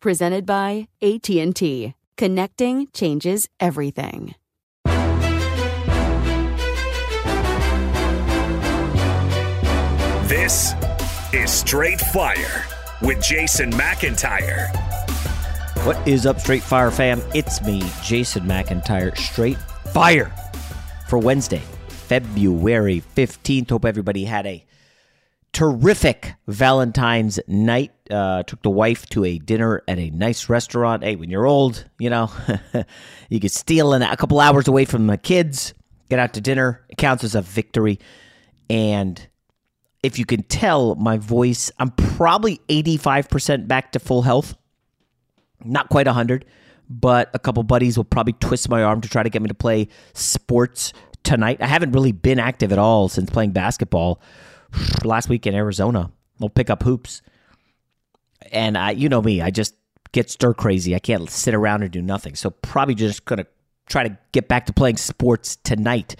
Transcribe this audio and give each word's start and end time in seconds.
Presented 0.00 0.46
by 0.46 0.86
AT&T. 1.02 1.92
Connecting 2.16 2.86
changes 2.92 3.48
everything. 3.58 4.36
This 10.28 10.74
is 11.32 11.50
Straight 11.50 12.00
Fire 12.00 12.64
with 13.02 13.20
Jason 13.20 13.72
McIntyre. 13.72 14.68
What 15.84 16.06
is 16.06 16.26
up, 16.26 16.38
Straight 16.38 16.62
Fire 16.62 16.92
fam? 16.92 17.20
It's 17.34 17.60
me, 17.62 17.82
Jason 18.00 18.44
McIntyre, 18.44 19.16
Straight 19.18 19.58
Fire 19.92 20.32
for 21.08 21.18
Wednesday, 21.18 21.62
February 21.88 23.02
15th. 23.16 23.70
Hope 23.70 23.84
everybody 23.84 24.24
had 24.24 24.46
a 24.46 24.64
terrific 25.52 26.34
Valentine's 26.46 27.40
night. 27.46 27.92
Uh, 28.10 28.42
took 28.42 28.62
the 28.62 28.70
wife 28.70 29.06
to 29.06 29.24
a 29.24 29.38
dinner 29.38 29.82
at 29.86 29.98
a 29.98 30.10
nice 30.10 30.48
restaurant. 30.48 31.04
Hey, 31.04 31.16
when 31.16 31.30
you're 31.30 31.46
old, 31.46 31.84
you 31.98 32.08
know, 32.08 32.30
you 33.28 33.40
could 33.40 33.50
steal 33.50 33.92
in 33.92 34.02
a 34.02 34.16
couple 34.16 34.40
hours 34.40 34.66
away 34.66 34.84
from 34.84 35.06
the 35.06 35.18
kids, 35.18 35.74
get 36.08 36.18
out 36.18 36.32
to 36.34 36.40
dinner. 36.40 36.84
It 36.88 36.96
counts 36.96 37.24
as 37.24 37.34
a 37.34 37.42
victory. 37.42 37.98
And 38.70 39.26
if 40.02 40.18
you 40.18 40.24
can 40.24 40.42
tell 40.44 40.94
my 40.94 41.18
voice, 41.18 41.70
I'm 41.78 41.90
probably 41.90 42.60
85% 42.68 43.68
back 43.68 43.92
to 43.92 43.98
full 43.98 44.22
health. 44.22 44.56
Not 45.64 45.88
quite 45.88 46.06
100, 46.06 46.44
but 46.88 47.30
a 47.34 47.38
couple 47.38 47.62
buddies 47.62 47.96
will 47.96 48.04
probably 48.04 48.34
twist 48.34 48.68
my 48.68 48.82
arm 48.82 49.00
to 49.00 49.08
try 49.08 49.22
to 49.22 49.30
get 49.30 49.42
me 49.42 49.48
to 49.48 49.54
play 49.54 49.88
sports 50.14 50.92
tonight. 51.24 51.60
I 51.60 51.66
haven't 51.66 51.92
really 51.92 52.12
been 52.12 52.38
active 52.38 52.72
at 52.72 52.78
all 52.78 53.08
since 53.08 53.28
playing 53.28 53.50
basketball 53.50 54.20
last 55.04 55.28
week 55.28 55.46
in 55.46 55.54
Arizona. 55.54 56.10
We'll 56.38 56.50
pick 56.50 56.70
up 56.70 56.82
hoops. 56.82 57.22
And 58.52 58.78
I, 58.78 58.92
you 58.92 59.08
know 59.08 59.20
me, 59.20 59.42
I 59.42 59.50
just 59.50 59.74
get 60.12 60.30
stir 60.30 60.54
crazy. 60.54 60.94
I 60.94 60.98
can't 60.98 61.28
sit 61.28 61.54
around 61.54 61.82
and 61.82 61.90
do 61.90 62.02
nothing. 62.02 62.34
So 62.34 62.50
probably 62.50 62.94
just 62.94 63.24
gonna 63.24 63.46
try 63.88 64.06
to 64.06 64.18
get 64.32 64.48
back 64.48 64.66
to 64.66 64.72
playing 64.72 64.96
sports 64.96 65.56
tonight. 65.56 66.16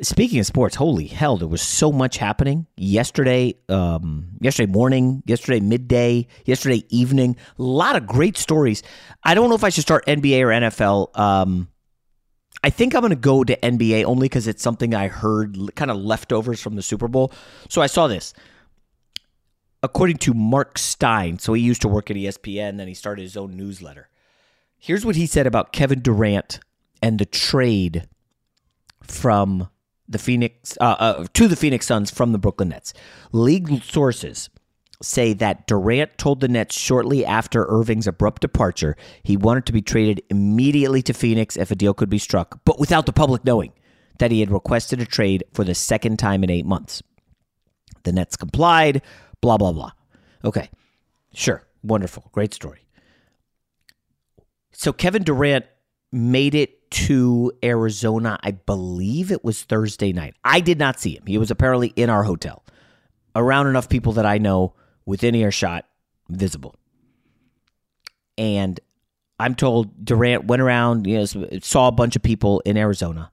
Speaking 0.00 0.40
of 0.40 0.46
sports, 0.46 0.74
holy 0.74 1.06
hell, 1.06 1.36
there 1.36 1.46
was 1.46 1.62
so 1.62 1.92
much 1.92 2.16
happening 2.16 2.66
yesterday, 2.76 3.54
um, 3.68 4.30
yesterday 4.40 4.70
morning, 4.70 5.22
yesterday 5.26 5.60
midday, 5.60 6.26
yesterday 6.44 6.82
evening. 6.88 7.36
A 7.58 7.62
lot 7.62 7.94
of 7.94 8.06
great 8.06 8.36
stories. 8.36 8.82
I 9.22 9.34
don't 9.34 9.48
know 9.48 9.54
if 9.54 9.62
I 9.62 9.68
should 9.68 9.82
start 9.82 10.04
NBA 10.06 10.42
or 10.42 10.48
NFL. 10.48 11.16
Um, 11.16 11.68
I 12.64 12.70
think 12.70 12.94
I'm 12.94 13.00
going 13.00 13.10
to 13.10 13.16
go 13.16 13.42
to 13.42 13.56
NBA 13.56 14.04
only 14.04 14.26
because 14.26 14.46
it's 14.46 14.62
something 14.62 14.94
I 14.94 15.08
heard 15.08 15.74
kind 15.74 15.90
of 15.90 15.96
leftovers 15.96 16.60
from 16.60 16.76
the 16.76 16.82
Super 16.82 17.08
Bowl. 17.08 17.32
So 17.68 17.82
I 17.82 17.86
saw 17.86 18.06
this. 18.06 18.32
According 19.82 20.18
to 20.18 20.34
Mark 20.34 20.78
Stein, 20.78 21.40
so 21.40 21.54
he 21.54 21.62
used 21.62 21.82
to 21.82 21.88
work 21.88 22.08
at 22.08 22.16
ESPN, 22.16 22.76
then 22.76 22.86
he 22.86 22.94
started 22.94 23.22
his 23.22 23.36
own 23.36 23.56
newsletter. 23.56 24.08
Here's 24.78 25.04
what 25.04 25.16
he 25.16 25.26
said 25.26 25.46
about 25.46 25.72
Kevin 25.72 26.00
Durant 26.00 26.60
and 27.02 27.18
the 27.18 27.24
trade 27.24 28.08
from 29.02 29.68
the 30.08 30.18
Phoenix 30.18 30.78
uh, 30.80 30.96
uh, 30.98 31.26
to 31.34 31.48
the 31.48 31.56
Phoenix 31.56 31.86
Suns 31.86 32.12
from 32.12 32.30
the 32.30 32.38
Brooklyn 32.38 32.68
Nets. 32.68 32.94
League 33.32 33.82
sources 33.82 34.50
say 35.04 35.32
that 35.34 35.66
Durant 35.66 36.16
told 36.18 36.40
the 36.40 36.48
Nets 36.48 36.76
shortly 36.76 37.24
after 37.24 37.66
Irving's 37.68 38.06
abrupt 38.06 38.42
departure 38.42 38.96
he 39.22 39.36
wanted 39.36 39.66
to 39.66 39.72
be 39.72 39.82
traded 39.82 40.22
immediately 40.30 41.02
to 41.02 41.12
Phoenix 41.12 41.56
if 41.56 41.70
a 41.70 41.76
deal 41.76 41.94
could 41.94 42.10
be 42.10 42.18
struck, 42.18 42.60
but 42.64 42.78
without 42.78 43.06
the 43.06 43.12
public 43.12 43.44
knowing 43.44 43.72
that 44.18 44.30
he 44.30 44.40
had 44.40 44.50
requested 44.50 45.00
a 45.00 45.06
trade 45.06 45.44
for 45.52 45.64
the 45.64 45.74
second 45.74 46.18
time 46.18 46.44
in 46.44 46.50
eight 46.50 46.66
months. 46.66 47.02
The 48.04 48.12
Nets 48.12 48.36
complied, 48.36 49.02
blah, 49.40 49.56
blah, 49.56 49.72
blah. 49.72 49.92
Okay, 50.44 50.70
sure, 51.34 51.66
wonderful, 51.82 52.28
great 52.32 52.54
story. 52.54 52.86
So 54.72 54.92
Kevin 54.92 55.22
Durant 55.22 55.66
made 56.10 56.54
it 56.54 56.90
to 56.90 57.52
Arizona, 57.64 58.38
I 58.42 58.50
believe 58.50 59.32
it 59.32 59.42
was 59.42 59.62
Thursday 59.62 60.12
night. 60.12 60.34
I 60.44 60.60
did 60.60 60.78
not 60.78 61.00
see 61.00 61.16
him. 61.16 61.24
He 61.26 61.38
was 61.38 61.50
apparently 61.50 61.88
in 61.96 62.10
our 62.10 62.22
hotel, 62.22 62.64
around 63.34 63.66
enough 63.66 63.88
people 63.88 64.12
that 64.12 64.26
I 64.26 64.38
know 64.38 64.74
within 65.06 65.34
earshot, 65.34 65.86
visible. 66.28 66.74
And 68.38 68.80
I'm 69.38 69.54
told 69.54 70.04
Durant 70.04 70.44
went 70.44 70.62
around, 70.62 71.06
you 71.06 71.18
know, 71.18 71.24
saw 71.60 71.88
a 71.88 71.92
bunch 71.92 72.16
of 72.16 72.22
people 72.22 72.60
in 72.64 72.76
Arizona 72.76 73.32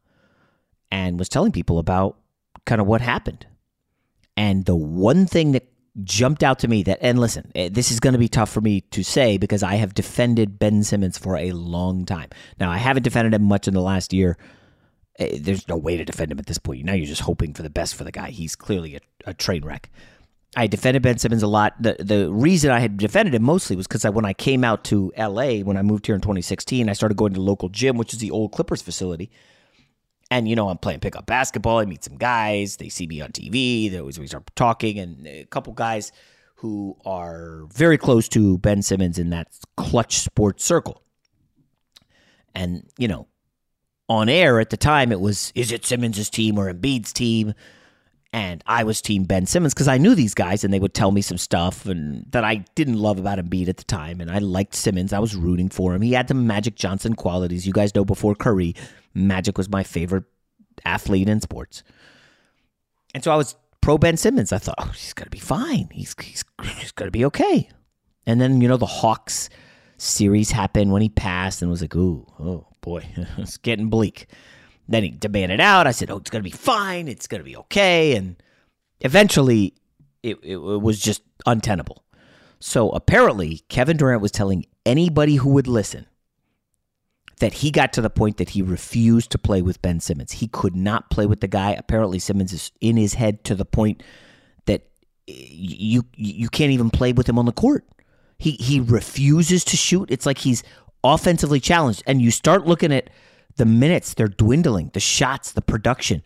and 0.91 1.19
was 1.19 1.29
telling 1.29 1.51
people 1.51 1.79
about 1.79 2.17
kind 2.65 2.81
of 2.81 2.87
what 2.87 3.01
happened. 3.01 3.45
And 4.35 4.65
the 4.65 4.75
one 4.75 5.25
thing 5.25 5.51
that 5.51 5.67
jumped 6.03 6.43
out 6.43 6.59
to 6.59 6.67
me 6.67 6.83
that, 6.83 6.99
and 7.01 7.19
listen, 7.19 7.51
eh, 7.55 7.69
this 7.71 7.91
is 7.91 7.99
going 7.99 8.13
to 8.13 8.19
be 8.19 8.27
tough 8.27 8.49
for 8.49 8.61
me 8.61 8.81
to 8.81 9.03
say 9.03 9.37
because 9.37 9.63
I 9.63 9.75
have 9.75 9.93
defended 9.93 10.59
Ben 10.59 10.83
Simmons 10.83 11.17
for 11.17 11.35
a 11.35 11.51
long 11.51 12.05
time. 12.05 12.29
Now, 12.59 12.71
I 12.71 12.77
haven't 12.77 13.03
defended 13.03 13.33
him 13.33 13.43
much 13.43 13.67
in 13.67 13.73
the 13.73 13.81
last 13.81 14.13
year. 14.13 14.37
Eh, 15.17 15.37
there's 15.41 15.67
no 15.67 15.77
way 15.77 15.97
to 15.97 16.05
defend 16.05 16.31
him 16.31 16.39
at 16.39 16.45
this 16.45 16.57
point. 16.57 16.85
Now 16.85 16.93
you're 16.93 17.05
just 17.05 17.21
hoping 17.21 17.53
for 17.53 17.63
the 17.63 17.69
best 17.69 17.95
for 17.95 18.03
the 18.03 18.11
guy. 18.11 18.29
He's 18.29 18.55
clearly 18.55 18.95
a, 18.95 18.99
a 19.25 19.33
train 19.33 19.65
wreck. 19.65 19.89
I 20.55 20.67
defended 20.67 21.03
Ben 21.03 21.17
Simmons 21.17 21.43
a 21.43 21.47
lot. 21.47 21.75
The 21.79 21.95
the 21.99 22.31
reason 22.31 22.71
I 22.71 22.79
had 22.79 22.97
defended 22.97 23.35
him 23.35 23.43
mostly 23.43 23.75
was 23.75 23.87
because 23.87 24.03
when 24.05 24.25
I 24.25 24.33
came 24.33 24.63
out 24.63 24.83
to 24.85 25.13
LA, 25.17 25.59
when 25.59 25.77
I 25.77 25.83
moved 25.83 26.07
here 26.07 26.15
in 26.15 26.21
2016, 26.21 26.89
I 26.89 26.93
started 26.93 27.17
going 27.17 27.33
to 27.33 27.39
the 27.39 27.45
local 27.45 27.69
gym, 27.69 27.97
which 27.97 28.13
is 28.13 28.19
the 28.19 28.31
old 28.31 28.51
Clippers 28.51 28.81
facility. 28.81 29.29
And 30.31 30.49
you 30.49 30.55
know, 30.55 30.69
I'm 30.69 30.77
playing 30.77 31.01
pickup 31.01 31.27
basketball. 31.27 31.77
I 31.77 31.85
meet 31.85 32.03
some 32.03 32.17
guys. 32.17 32.77
They 32.77 32.89
see 32.89 33.05
me 33.05 33.21
on 33.21 33.31
TV. 33.31 33.91
They 33.91 33.99
always 33.99 34.19
we 34.19 34.27
start 34.27 34.49
talking, 34.55 34.97
and 34.97 35.27
a 35.27 35.45
couple 35.45 35.73
guys 35.73 36.11
who 36.55 36.97
are 37.05 37.65
very 37.71 37.97
close 37.97 38.27
to 38.29 38.57
Ben 38.57 38.81
Simmons 38.81 39.17
in 39.17 39.29
that 39.29 39.47
Klutch 39.77 40.19
sports 40.19 40.65
circle. 40.65 41.03
And 42.55 42.89
you 42.97 43.07
know, 43.07 43.27
on 44.07 44.29
air 44.29 44.59
at 44.59 44.71
the 44.71 44.77
time, 44.77 45.11
it 45.11 45.21
was 45.21 45.51
is 45.53 45.71
it 45.71 45.85
Simmons' 45.85 46.29
team 46.29 46.57
or 46.57 46.73
Embiid's 46.73 47.13
team? 47.13 47.53
And 48.31 48.63
I 48.67 48.83
was 48.83 49.01
team 49.01 49.23
Ben 49.23 49.47
Simmons 49.47 49.73
because 49.73 49.87
I 49.87 49.97
knew 49.97 50.13
these 50.13 50.35
guys 50.35 50.63
and 50.63 50.71
they 50.71 50.79
would 50.79 50.93
tell 50.93 51.11
me 51.11 51.21
some 51.21 51.37
stuff 51.37 51.87
and 51.87 52.25
that 52.31 52.43
I 52.43 52.65
didn't 52.75 52.99
love 52.99 53.17
about 53.17 53.39
Embiid 53.39 53.69
at 53.69 53.77
the 53.77 53.83
time. 53.83 54.21
And 54.21 54.29
I 54.29 54.37
liked 54.37 54.75
Simmons. 54.75 55.13
I 55.13 55.19
was 55.19 55.35
rooting 55.35 55.69
for 55.69 55.95
him. 55.95 56.01
He 56.01 56.11
had 56.11 56.27
the 56.27 56.35
Magic 56.35 56.75
Johnson 56.75 57.15
qualities. 57.15 57.65
You 57.65 57.73
guys 57.73 57.95
know 57.95 58.05
before 58.05 58.35
Curry, 58.35 58.75
Magic 59.15 59.57
was 59.57 59.67
my 59.67 59.83
favorite 59.83 60.25
athlete 60.85 61.27
in 61.27 61.41
sports. 61.41 61.81
And 63.15 63.23
so 63.23 63.31
I 63.31 63.35
was 63.35 63.55
pro 63.81 63.97
Ben 63.97 64.15
Simmons. 64.15 64.53
I 64.53 64.59
thought, 64.59 64.75
oh, 64.77 64.91
he's 64.93 65.13
going 65.13 65.25
to 65.25 65.31
be 65.31 65.39
fine. 65.39 65.89
He's, 65.91 66.15
he's, 66.21 66.45
he's 66.63 66.91
going 66.91 67.07
to 67.07 67.11
be 67.11 67.25
okay. 67.25 67.67
And 68.27 68.39
then, 68.39 68.61
you 68.61 68.67
know, 68.67 68.77
the 68.77 68.85
Hawks 68.85 69.49
series 69.97 70.51
happened 70.51 70.91
when 70.91 71.01
he 71.01 71.09
passed 71.09 71.63
and 71.63 71.71
was 71.71 71.81
like, 71.81 71.95
ooh, 71.95 72.27
oh 72.39 72.67
boy, 72.81 73.03
it's 73.37 73.57
getting 73.57 73.89
bleak. 73.89 74.27
Then 74.89 75.03
he 75.03 75.11
demanded 75.11 75.61
out. 75.61 75.87
I 75.87 75.91
said, 75.91 76.09
oh, 76.09 76.17
it's 76.17 76.31
to 76.31 76.41
be 76.41 76.49
fine. 76.49 77.07
It's 77.07 77.27
to 77.27 77.45
be 77.45 77.55
okay. 77.57 78.15
And 78.15 78.41
eventually 79.01 79.75
it, 80.23 80.37
it, 80.41 80.57
it 80.57 80.81
was 80.81 80.99
just 80.99 81.21
untenable. 81.45 82.03
So 82.59 82.89
apparently, 82.89 83.63
Kevin 83.69 83.97
Durant 83.97 84.21
was 84.21 84.31
telling 84.31 84.65
anybody 84.85 85.35
who 85.35 85.49
would 85.51 85.67
listen 85.67 86.07
that 87.39 87.53
he 87.53 87.71
got 87.71 87.93
to 87.93 88.01
the 88.01 88.09
point 88.09 88.37
that 88.37 88.49
he 88.49 88.61
refused 88.61 89.31
to 89.31 89.37
play 89.37 89.61
with 89.61 89.81
Ben 89.81 89.99
Simmons. 90.01 90.33
He 90.33 90.47
could 90.47 90.75
not 90.75 91.09
play 91.09 91.25
with 91.25 91.39
the 91.39 91.47
guy. 91.47 91.71
Apparently, 91.71 92.19
Simmons 92.19 92.51
is 92.51 92.71
in 92.81 92.97
his 92.97 93.13
head 93.13 93.43
to 93.45 93.55
the 93.55 93.63
point 93.63 94.03
that 94.65 94.89
you 95.27 96.03
you 96.15 96.49
can't 96.49 96.71
even 96.71 96.89
play 96.89 97.13
with 97.13 97.29
him 97.29 97.39
on 97.39 97.45
the 97.45 97.53
court. 97.53 97.85
He 98.39 98.51
he 98.51 98.79
refuses 98.79 99.63
to 99.65 99.77
shoot. 99.77 100.11
It's 100.11 100.25
like 100.25 100.39
he's 100.39 100.63
offensively 101.03 101.61
challenged. 101.61 102.03
And 102.05 102.21
you 102.21 102.31
start 102.31 102.65
looking 102.65 102.91
at 102.91 103.09
the 103.57 103.65
minutes, 103.65 104.13
they're 104.13 104.27
dwindling, 104.27 104.91
the 104.93 104.99
shots, 104.99 105.51
the 105.51 105.61
production. 105.61 106.23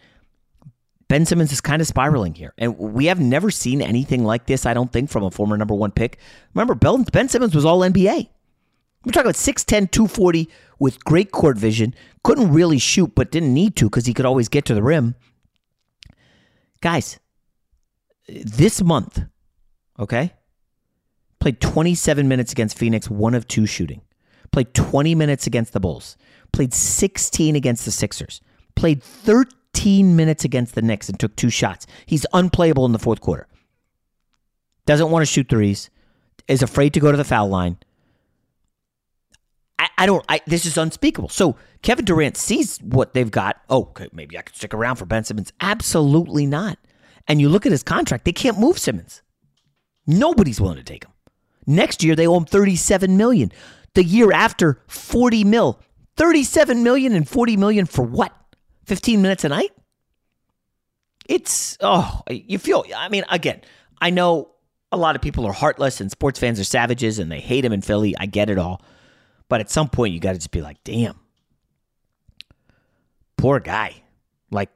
Ben 1.07 1.25
Simmons 1.25 1.51
is 1.51 1.61
kind 1.61 1.81
of 1.81 1.87
spiraling 1.87 2.33
here. 2.33 2.53
And 2.57 2.77
we 2.77 3.05
have 3.05 3.19
never 3.19 3.51
seen 3.51 3.81
anything 3.81 4.23
like 4.23 4.47
this, 4.47 4.65
I 4.65 4.73
don't 4.73 4.91
think, 4.91 5.09
from 5.09 5.23
a 5.23 5.31
former 5.31 5.57
number 5.57 5.75
one 5.75 5.91
pick. 5.91 6.17
Remember, 6.53 6.75
Ben 6.75 7.29
Simmons 7.29 7.53
was 7.53 7.65
all 7.65 7.81
NBA. 7.81 8.29
We're 9.05 9.11
talking 9.11 9.27
about 9.27 9.35
6'10, 9.35 9.91
240 9.91 10.49
with 10.79 11.03
great 11.03 11.31
court 11.31 11.57
vision. 11.57 11.93
Couldn't 12.23 12.53
really 12.53 12.77
shoot, 12.77 13.13
but 13.15 13.31
didn't 13.31 13.53
need 13.53 13.75
to 13.75 13.85
because 13.85 14.05
he 14.05 14.13
could 14.13 14.25
always 14.25 14.47
get 14.47 14.65
to 14.65 14.73
the 14.73 14.81
rim. 14.81 15.15
Guys, 16.81 17.19
this 18.27 18.81
month, 18.81 19.21
okay, 19.99 20.33
played 21.39 21.59
27 21.59 22.27
minutes 22.27 22.53
against 22.53 22.77
Phoenix, 22.77 23.09
one 23.09 23.35
of 23.35 23.47
two 23.47 23.65
shooting. 23.65 24.01
Played 24.51 24.73
20 24.73 25.15
minutes 25.15 25.47
against 25.47 25.73
the 25.73 25.79
Bulls. 25.79 26.15
Played 26.53 26.73
16 26.73 27.55
against 27.55 27.83
the 27.85 27.91
Sixers. 27.91 28.41
Played 28.75 29.03
13 29.03 30.15
minutes 30.15 30.45
against 30.45 30.75
the 30.75 30.81
Knicks 30.81 31.09
and 31.09 31.19
took 31.19 31.35
two 31.35 31.49
shots. 31.49 31.85
He's 32.05 32.25
unplayable 32.31 32.85
in 32.85 32.93
the 32.93 32.99
fourth 32.99 33.19
quarter. 33.19 33.47
Doesn't 34.85 35.11
want 35.11 35.23
to 35.23 35.31
shoot 35.31 35.49
threes. 35.49 35.89
Is 36.47 36.61
afraid 36.61 36.93
to 36.93 36.99
go 36.99 37.11
to 37.11 37.17
the 37.17 37.23
foul 37.23 37.47
line 37.49 37.77
I, 39.83 39.89
I 39.97 40.05
don't. 40.05 40.23
I, 40.29 40.39
this 40.47 40.65
is 40.65 40.77
unspeakable. 40.77 41.27
So 41.27 41.57
Kevin 41.81 42.05
Durant 42.05 42.37
sees 42.37 42.77
what 42.79 43.13
they've 43.13 43.29
got. 43.29 43.61
Oh, 43.69 43.81
okay, 43.89 44.07
maybe 44.13 44.37
I 44.37 44.41
could 44.41 44.55
stick 44.55 44.73
around 44.73 44.95
for 44.95 45.05
Ben 45.05 45.25
Simmons. 45.25 45.51
Absolutely 45.59 46.45
not. 46.45 46.77
And 47.27 47.41
you 47.41 47.49
look 47.49 47.65
at 47.65 47.71
his 47.73 47.83
contract; 47.83 48.23
they 48.23 48.31
can't 48.31 48.57
move 48.57 48.79
Simmons. 48.79 49.21
Nobody's 50.07 50.61
willing 50.61 50.77
to 50.77 50.83
take 50.83 51.03
him. 51.03 51.11
Next 51.67 52.01
year 52.01 52.15
they 52.15 52.27
owe 52.27 52.37
him 52.37 52.45
thirty-seven 52.45 53.17
million. 53.17 53.51
The 53.93 54.05
year 54.05 54.31
after, 54.31 54.81
forty 54.87 55.43
mil. 55.43 55.81
Thirty-seven 56.15 56.83
million 56.83 57.13
and 57.13 57.27
forty 57.27 57.57
million 57.57 57.85
for 57.85 58.03
what? 58.03 58.35
Fifteen 58.85 59.21
minutes 59.21 59.43
a 59.43 59.49
night? 59.49 59.71
It's 61.27 61.77
oh, 61.79 62.21
you 62.29 62.59
feel. 62.59 62.85
I 62.95 63.09
mean, 63.09 63.23
again, 63.29 63.61
I 64.01 64.09
know 64.09 64.51
a 64.91 64.97
lot 64.97 65.15
of 65.15 65.21
people 65.21 65.45
are 65.47 65.53
heartless 65.53 66.01
and 66.01 66.11
sports 66.11 66.39
fans 66.39 66.59
are 66.59 66.63
savages 66.63 67.17
and 67.17 67.31
they 67.31 67.39
hate 67.39 67.65
him 67.65 67.73
in 67.73 67.81
Philly. 67.81 68.15
I 68.17 68.25
get 68.25 68.49
it 68.49 68.57
all. 68.57 68.81
But 69.49 69.61
at 69.61 69.69
some 69.69 69.89
point, 69.89 70.13
you 70.13 70.19
got 70.19 70.33
to 70.33 70.37
just 70.37 70.51
be 70.51 70.61
like, 70.61 70.83
damn, 70.83 71.19
poor 73.37 73.59
guy. 73.59 74.03
Like, 74.51 74.69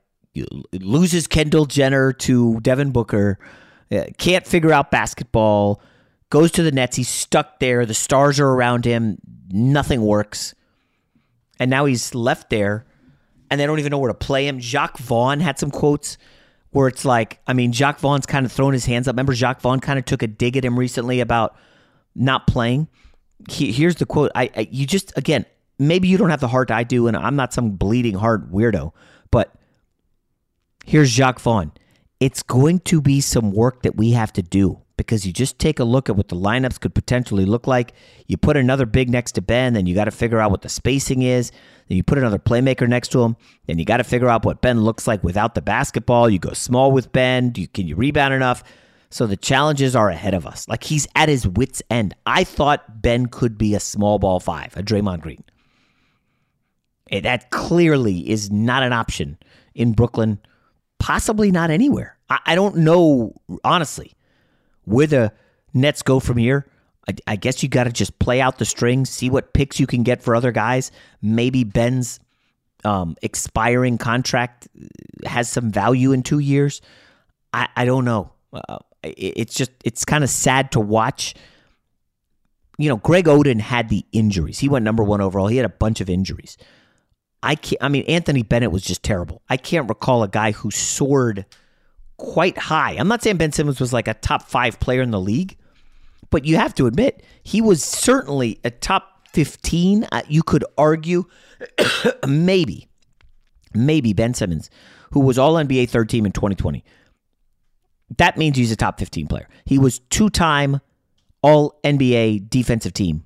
loses 0.74 1.28
Kendall 1.28 1.66
Jenner 1.66 2.14
to 2.14 2.60
Devin 2.62 2.92
Booker, 2.92 3.40
uh, 3.92 4.06
can't 4.18 4.46
figure 4.46 4.72
out 4.72 4.90
basketball, 4.92 5.82
goes 6.30 6.52
to 6.54 6.64
the 6.64 6.72
Nets. 6.72 6.96
He's 6.96 7.10
stuck 7.10 7.60
there. 7.60 7.86
The 7.86 7.94
stars 7.94 8.40
are 8.40 8.48
around 8.48 8.86
him. 8.86 9.18
Nothing 9.50 10.02
works. 10.02 10.54
And 11.60 11.70
now 11.70 11.86
he's 11.86 12.14
left 12.14 12.50
there, 12.50 12.86
and 13.50 13.60
they 13.60 13.66
don't 13.66 13.80
even 13.80 13.92
know 13.92 13.98
where 13.98 14.12
to 14.12 14.18
play 14.18 14.48
him. 14.48 14.60
Jacque 14.60 14.98
Vaughn 14.98 15.40
had 15.40 15.58
some 15.60 15.72
quotes 15.72 16.18
where 16.72 16.88
it's 16.88 17.06
like, 17.06 17.40
I 17.48 17.54
mean, 17.54 17.72
Jacque 17.72 18.00
Vaughn's 18.00 18.26
kind 18.26 18.46
of 18.46 18.52
thrown 18.52 18.74
his 18.74 18.86
hands 18.86 19.08
up. 19.08 19.14
Remember, 19.14 19.34
Jacque 19.34 19.62
Vaughn 19.62 19.80
kind 19.80 19.98
of 19.98 20.06
took 20.06 20.22
a 20.22 20.28
dig 20.28 20.58
at 20.58 20.66
him 20.66 20.78
recently 20.78 21.20
about 21.20 21.56
not 22.16 22.48
playing 22.48 22.88
he, 23.50 23.72
here's 23.72 23.96
the 23.96 24.06
quote. 24.06 24.32
I, 24.36 24.50
I 24.56 24.68
you 24.72 24.86
just 24.86 25.16
again 25.18 25.46
maybe 25.80 26.08
you 26.08 26.18
don't 26.18 26.30
have 26.30 26.40
the 26.40 26.48
heart 26.48 26.72
I 26.72 26.84
do, 26.84 27.08
and 27.08 27.16
I'm 27.16 27.36
not 27.36 27.54
some 27.54 27.72
bleeding 27.72 28.16
heart 28.16 28.52
weirdo, 28.52 28.94
but 29.32 29.54
here's 30.86 31.12
Jacque 31.12 31.40
Vaughn. 31.40 31.72
It's 32.20 32.42
going 32.42 32.80
to 32.82 33.00
be 33.00 33.22
some 33.22 33.52
work 33.52 33.84
that 33.84 33.96
we 33.96 34.12
have 34.12 34.34
to 34.34 34.42
do 34.42 34.82
because 34.98 35.26
you 35.26 35.32
just 35.32 35.60
take 35.60 35.80
a 35.80 35.84
look 35.84 36.10
at 36.10 36.16
what 36.16 36.28
the 36.28 36.36
lineups 36.36 36.80
could 36.80 36.94
potentially 36.94 37.46
look 37.46 37.68
like. 37.68 37.94
You 38.26 38.36
put 38.36 38.58
another 38.58 38.86
big 38.86 39.10
next 39.10 39.34
to 39.34 39.42
Ben, 39.42 39.74
then 39.74 39.86
you 39.86 39.96
got 39.96 40.06
to 40.06 40.12
figure 40.12 40.40
out 40.40 40.52
what 40.52 40.64
the 40.64 40.70
spacing 40.70 41.22
is. 41.22 41.52
Then 41.88 41.96
you 41.96 42.04
put 42.04 42.18
another 42.18 42.40
playmaker 42.40 42.88
next 42.88 43.10
to 43.10 43.22
him, 43.22 43.38
then 43.68 43.80
you 43.80 43.86
got 43.86 43.98
to 43.98 44.04
figure 44.04 44.28
out 44.28 44.44
what 44.44 44.62
Ben 44.62 44.82
looks 44.82 45.08
like 45.08 45.24
without 45.24 45.56
the 45.56 45.62
basketball. 45.62 46.30
You 46.30 46.40
go 46.40 46.54
small 46.54 46.92
with 46.92 47.14
Ben. 47.14 47.54
You, 47.56 47.68
can 47.68 47.88
you 47.88 47.96
rebound 47.96 48.34
enough? 48.34 48.64
So 49.10 49.26
the 49.26 49.38
challenges 49.38 49.96
are 49.96 50.10
ahead 50.10 50.34
of 50.34 50.46
us. 50.46 50.68
Like 50.68 50.84
he's 50.84 51.08
at 51.16 51.30
his 51.30 51.48
wits' 51.48 51.82
end. 51.90 52.14
I 52.26 52.44
thought 52.44 53.02
Ben 53.02 53.28
could 53.28 53.58
be 53.58 53.74
a 53.74 53.80
small 53.80 54.20
ball 54.20 54.40
five, 54.40 54.76
a 54.76 54.84
Draymond 54.84 55.22
Green. 55.22 55.44
And 57.10 57.24
that 57.24 57.52
clearly 57.52 58.30
is 58.30 58.52
not 58.52 58.84
an 58.84 58.92
option 58.92 59.38
in 59.74 59.94
Brooklyn, 59.94 60.40
possibly 61.00 61.52
not 61.52 61.70
anywhere. 61.70 62.18
I, 62.30 62.40
I 62.48 62.56
don't 62.56 62.78
know, 62.78 63.34
honestly, 63.64 64.14
where 64.88 65.08
the 65.08 65.34
Nets 65.74 66.02
go 66.02 66.20
from 66.20 66.38
here. 66.38 66.66
I, 67.08 67.14
I 67.28 67.36
guess 67.36 67.62
you 67.62 67.70
got 67.70 67.84
to 67.84 67.92
just 67.92 68.18
play 68.20 68.42
out 68.42 68.58
the 68.58 68.66
strings, 68.66 69.10
see 69.10 69.30
what 69.30 69.54
picks 69.54 69.80
you 69.80 69.86
can 69.86 70.04
get 70.04 70.24
for 70.24 70.36
other 70.36 70.52
guys. 70.52 70.92
Maybe 71.22 71.64
Ben's 71.64 72.20
um, 72.86 73.16
expiring 73.22 73.98
contract 73.98 74.68
has 75.26 75.50
some 75.50 75.72
value 75.72 76.14
in 76.14 76.24
two 76.24 76.40
years. 76.40 76.82
I, 77.54 77.68
I 77.76 77.86
don't 77.86 78.06
know. 78.06 78.32
Uh, 78.54 78.80
it's 79.04 79.54
just 79.54 79.72
it's 79.84 80.06
kind 80.06 80.24
of 80.24 80.30
sad 80.30 80.72
to 80.72 80.80
watch. 80.80 81.36
You 82.78 82.90
know, 82.90 82.98
Greg 82.98 83.26
Oden 83.26 83.60
had 83.60 83.90
the 83.90 84.06
injuries. 84.12 84.60
He 84.60 84.70
went 84.70 84.86
number 84.86 85.04
one 85.04 85.20
overall. 85.22 85.48
He 85.48 85.58
had 85.58 85.66
a 85.66 85.70
bunch 85.70 86.00
of 86.00 86.10
injuries. 86.10 86.58
I 87.44 87.56
can't. 87.56 87.82
I 87.84 87.90
mean, 87.90 88.04
Anthony 88.08 88.44
Bennett 88.44 88.72
was 88.72 88.84
just 88.84 89.04
terrible. 89.04 89.42
I 89.50 89.58
can't 89.58 89.90
recall 89.90 90.24
a 90.24 90.28
guy 90.28 90.52
who 90.52 90.72
soared 90.72 91.46
quite 92.18 92.58
high. 92.58 92.94
I'm 92.94 93.08
not 93.08 93.24
saying 93.24 93.38
Ben 93.38 93.52
Simmons 93.52 93.80
was 93.80 93.94
like 93.94 94.08
a 94.08 94.14
top 94.16 94.44
five 94.44 94.80
player 94.80 95.02
in 95.02 95.12
the 95.12 95.20
league, 95.20 95.58
but 96.30 96.46
you 96.46 96.58
have 96.58 96.76
to 96.76 96.88
admit 96.88 97.24
he 97.44 97.62
was 97.62 97.84
certainly 97.84 98.60
a 98.64 98.72
top 98.72 99.28
15. 99.34 100.08
Uh, 100.12 100.22
you 100.28 100.44
could 100.44 100.66
argue, 100.78 101.26
maybe, 102.28 102.88
maybe 103.74 104.14
Ben 104.14 104.34
Simmons, 104.34 104.70
who 105.12 105.20
was 105.20 105.38
All 105.38 105.54
NBA 105.54 105.90
third 105.90 106.10
team 106.10 106.26
in 106.26 106.32
2020, 106.32 106.84
that 108.18 108.38
means 108.38 108.58
he's 108.58 108.72
a 108.72 108.76
top 108.76 109.00
15 109.00 109.28
player. 109.28 109.48
He 109.66 109.78
was 109.78 110.00
two 110.00 110.30
time 110.30 110.82
All 111.42 111.80
NBA 111.84 112.50
defensive 112.50 112.94
team, 112.94 113.24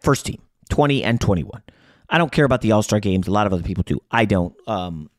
first 0.00 0.26
team, 0.26 0.40
20 0.70 1.02
and 1.02 1.20
21. 1.20 1.62
I 2.10 2.18
don't 2.18 2.32
care 2.32 2.44
about 2.44 2.60
the 2.60 2.72
All 2.72 2.82
Star 2.82 3.00
games. 3.00 3.26
A 3.26 3.30
lot 3.30 3.46
of 3.46 3.52
other 3.52 3.62
people 3.62 3.84
do. 3.84 4.00
I 4.10 4.24
don't. 4.24 4.54
Um, 4.68 5.10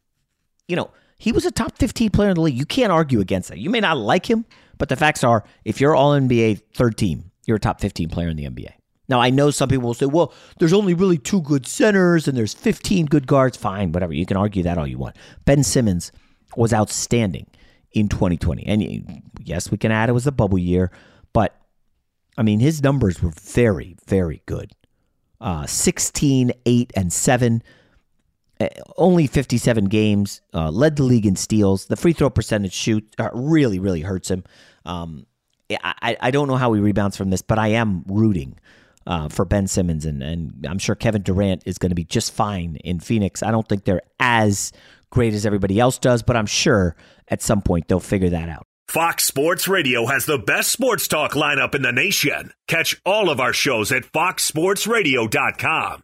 you 0.68 0.76
know, 0.76 0.90
he 1.20 1.32
was 1.32 1.46
a 1.46 1.52
top 1.52 1.78
15 1.78 2.10
player 2.10 2.30
in 2.30 2.36
the 2.36 2.42
league. 2.42 2.58
You 2.58 2.66
can't 2.66 2.92
argue 2.92 3.20
against 3.20 3.50
that. 3.50 3.60
You 3.60 3.70
may 3.70 3.82
not 3.82 3.98
like 3.98 4.28
him, 4.28 4.46
but 4.78 4.90
the 4.90 4.96
facts 4.96 5.24
are 5.24 5.44
if 5.66 5.80
you're 5.80 5.96
All 5.96 6.14
NBA 6.14 6.62
third 6.74 6.98
team, 6.98 7.32
you're 7.46 7.58
a 7.58 7.60
top 7.60 7.80
15 7.82 8.10
player 8.10 8.30
in 8.30 8.38
the 8.38 8.46
NBA. 8.46 8.72
Now, 9.10 9.20
I 9.20 9.30
know 9.30 9.52
some 9.52 9.70
people 9.70 9.88
will 9.88 9.94
say, 9.96 10.06
well, 10.06 10.34
there's 10.60 10.72
only 10.72 10.94
really 10.94 11.18
two 11.18 11.42
good 11.42 11.68
centers 11.68 12.28
and 12.28 12.38
there's 12.38 12.54
15 12.54 13.08
good 13.08 13.28
guards. 13.28 13.58
Fine, 13.58 13.92
whatever. 13.92 14.14
You 14.14 14.26
can 14.26 14.38
argue 14.38 14.64
that 14.64 14.78
all 14.78 14.88
you 14.88 14.98
want. 15.00 15.18
Ben 15.46 15.64
Simmons 15.64 16.12
was 16.56 16.74
outstanding 16.74 17.48
in 17.92 18.08
2020. 18.08 18.66
And 18.66 19.22
yes, 19.44 19.72
we 19.72 19.78
can 19.78 19.92
add 19.92 20.10
it 20.10 20.14
was 20.14 20.28
a 20.28 20.32
bubble 20.32 20.60
year, 20.60 20.92
but 21.34 21.60
I 22.38 22.44
mean, 22.44 22.60
his 22.60 22.82
numbers 22.82 23.22
were 23.22 23.32
very, 23.32 23.98
very 24.06 24.42
good. 24.46 24.72
Uh, 25.42 25.66
16, 25.66 26.52
8, 26.66 26.94
and 26.96 27.12
7. 27.12 27.64
Uh, 28.60 28.68
only 28.98 29.28
57 29.28 29.86
games. 29.86 30.42
Uh, 30.54 30.70
led 30.70 30.96
the 30.96 31.04
league 31.04 31.26
in 31.26 31.36
steals. 31.36 31.86
The 31.86 31.96
free 31.96 32.14
throw 32.14 32.30
percentage 32.30 32.74
shoot 32.74 33.08
uh, 33.18 33.30
really, 33.34 33.80
really 33.80 34.02
hurts 34.02 34.30
him. 34.30 34.44
Um, 34.86 35.26
I, 35.84 36.18
I 36.20 36.32
don't 36.32 36.48
know 36.48 36.56
how 36.56 36.74
he 36.74 36.82
rebounds 36.82 37.16
from 37.16 37.30
this, 37.30 37.42
but 37.44 37.60
I 37.60 37.68
am 37.70 38.04
rooting 38.08 38.58
uh, 39.06 39.30
for 39.30 39.46
Ben 39.46 39.68
Simmons, 39.68 40.06
and, 40.06 40.22
and 40.24 40.66
I'm 40.68 40.80
sure 40.80 40.96
Kevin 40.96 41.22
Durant 41.22 41.64
is 41.66 41.78
going 41.78 41.90
to 41.90 41.96
be 41.96 42.06
just 42.06 42.34
fine 42.34 42.78
in 42.78 43.00
Phoenix. 43.00 43.44
I 43.44 43.52
don't 43.52 43.68
think 43.68 43.84
they're 43.86 44.02
as 44.20 44.72
great 45.10 45.34
as 45.34 45.46
everybody 45.46 45.80
else 45.80 45.98
does, 45.98 46.24
but 46.24 46.36
I'm 46.36 46.46
sure 46.46 46.96
at 47.28 47.42
some 47.42 47.62
point 47.62 47.88
they'll 47.88 48.00
figure 48.00 48.30
that 48.30 48.50
out. 48.50 48.66
Fox 48.88 49.26
Sports 49.26 49.68
Radio 49.68 50.08
has 50.08 50.26
the 50.26 50.40
best 50.40 50.72
sports 50.72 51.08
talk 51.08 51.34
lineup 51.34 51.76
in 51.76 51.84
the 51.84 51.92
nation. 51.92 52.52
Catch 52.68 53.00
all 53.06 53.30
of 53.30 53.40
our 53.40 53.54
shows 53.54 53.92
at 53.92 54.04
foxsportsradio.com. 54.12 56.04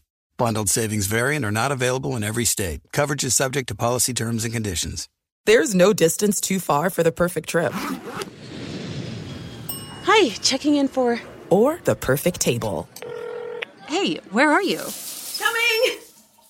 Bundled 0.41 0.69
savings 0.69 1.05
variant 1.05 1.45
are 1.45 1.51
not 1.51 1.71
available 1.71 2.15
in 2.15 2.23
every 2.23 2.45
state. 2.45 2.81
Coverage 2.91 3.23
is 3.23 3.35
subject 3.35 3.67
to 3.67 3.75
policy 3.75 4.11
terms 4.11 4.43
and 4.43 4.51
conditions. 4.51 5.07
There's 5.45 5.75
no 5.75 5.93
distance 5.93 6.41
too 6.41 6.59
far 6.59 6.89
for 6.89 7.03
the 7.03 7.11
perfect 7.11 7.47
trip. 7.47 7.71
Hi, 10.05 10.29
checking 10.41 10.77
in 10.77 10.87
for. 10.87 11.19
Or 11.51 11.79
the 11.83 11.95
perfect 11.95 12.41
table. 12.41 12.89
Hey, 13.85 14.15
where 14.31 14.49
are 14.49 14.63
you? 14.63 14.81
Coming! 15.37 15.99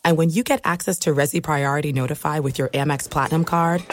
And 0.06 0.18
when 0.18 0.30
you 0.30 0.44
get 0.44 0.62
access 0.64 0.98
to 1.00 1.14
Resy 1.14 1.44
Priority 1.44 1.92
Notify 1.92 2.40
with 2.40 2.58
your 2.58 2.70
Amex 2.70 3.10
Platinum 3.10 3.44
card. 3.44 3.84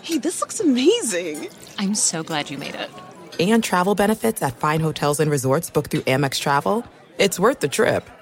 Hey, 0.00 0.16
this 0.16 0.40
looks 0.40 0.60
amazing! 0.60 1.48
I'm 1.76 1.94
so 1.94 2.22
glad 2.22 2.48
you 2.48 2.56
made 2.56 2.74
it. 2.74 2.88
And 3.38 3.62
travel 3.62 3.94
benefits 3.94 4.40
at 4.40 4.56
fine 4.56 4.80
hotels 4.80 5.20
and 5.20 5.30
resorts 5.30 5.68
booked 5.68 5.90
through 5.90 6.08
Amex 6.08 6.40
Travel. 6.40 6.86
It's 7.18 7.38
worth 7.38 7.60
the 7.60 7.68
trip. 7.68 8.08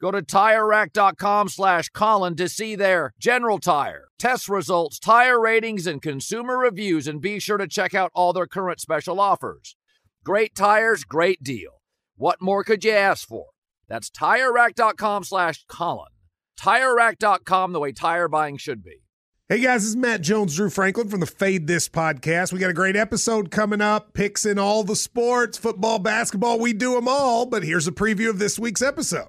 Go 0.00 0.12
to 0.12 0.22
TireRack.com 0.22 1.48
slash 1.48 1.88
Colin 1.88 2.36
to 2.36 2.48
see 2.48 2.76
their 2.76 3.12
general 3.18 3.58
tire, 3.58 4.08
test 4.18 4.48
results, 4.48 4.98
tire 5.00 5.40
ratings, 5.40 5.88
and 5.88 6.00
consumer 6.00 6.56
reviews, 6.56 7.08
and 7.08 7.20
be 7.20 7.40
sure 7.40 7.58
to 7.58 7.66
check 7.66 7.94
out 7.94 8.12
all 8.14 8.32
their 8.32 8.46
current 8.46 8.80
special 8.80 9.18
offers. 9.20 9.76
Great 10.24 10.54
tires, 10.54 11.02
great 11.02 11.42
deal. 11.42 11.82
What 12.16 12.40
more 12.40 12.62
could 12.62 12.84
you 12.84 12.92
ask 12.92 13.26
for? 13.26 13.46
That's 13.88 14.10
TireRack.com 14.10 15.24
slash 15.24 15.64
Colin. 15.68 16.12
TireRack.com, 16.60 17.72
the 17.72 17.80
way 17.80 17.92
tire 17.92 18.28
buying 18.28 18.56
should 18.56 18.84
be. 18.84 19.02
Hey 19.48 19.60
guys, 19.60 19.82
this 19.82 19.90
is 19.90 19.96
Matt 19.96 20.20
Jones, 20.20 20.54
Drew 20.54 20.68
Franklin 20.68 21.08
from 21.08 21.20
the 21.20 21.26
Fade 21.26 21.66
This 21.66 21.88
podcast. 21.88 22.52
We 22.52 22.58
got 22.58 22.70
a 22.70 22.74
great 22.74 22.96
episode 22.96 23.50
coming 23.50 23.80
up, 23.80 24.12
picks 24.12 24.44
in 24.44 24.58
all 24.58 24.84
the 24.84 24.94
sports, 24.94 25.56
football, 25.56 25.98
basketball, 25.98 26.60
we 26.60 26.72
do 26.72 26.94
them 26.94 27.08
all. 27.08 27.46
But 27.46 27.64
here's 27.64 27.88
a 27.88 27.92
preview 27.92 28.28
of 28.28 28.38
this 28.38 28.58
week's 28.58 28.82
episode. 28.82 29.28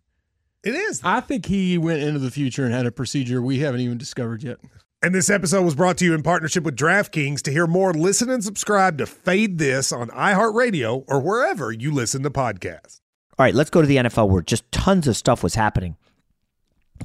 It 0.63 0.75
is. 0.75 1.01
I 1.03 1.21
think 1.21 1.47
he 1.47 1.77
went 1.77 2.03
into 2.03 2.19
the 2.19 2.31
future 2.31 2.65
and 2.65 2.73
had 2.73 2.85
a 2.85 2.91
procedure 2.91 3.41
we 3.41 3.59
haven't 3.59 3.81
even 3.81 3.97
discovered 3.97 4.43
yet. 4.43 4.57
And 5.03 5.15
this 5.15 5.31
episode 5.31 5.63
was 5.63 5.73
brought 5.73 5.97
to 5.97 6.05
you 6.05 6.13
in 6.13 6.21
partnership 6.21 6.63
with 6.63 6.75
DraftKings. 6.75 7.41
To 7.41 7.51
hear 7.51 7.65
more, 7.65 7.91
listen 7.91 8.29
and 8.29 8.43
subscribe 8.43 8.99
to 8.99 9.07
Fade 9.07 9.57
This 9.57 9.91
on 9.91 10.09
iHeartRadio 10.09 11.05
or 11.07 11.19
wherever 11.19 11.71
you 11.71 11.91
listen 11.91 12.21
to 12.21 12.29
podcasts. 12.29 13.01
All 13.39 13.45
right, 13.45 13.55
let's 13.55 13.71
go 13.71 13.81
to 13.81 13.87
the 13.87 13.95
NFL 13.97 14.29
where 14.29 14.43
just 14.43 14.71
tons 14.71 15.07
of 15.07 15.17
stuff 15.17 15.41
was 15.41 15.55
happening. 15.55 15.95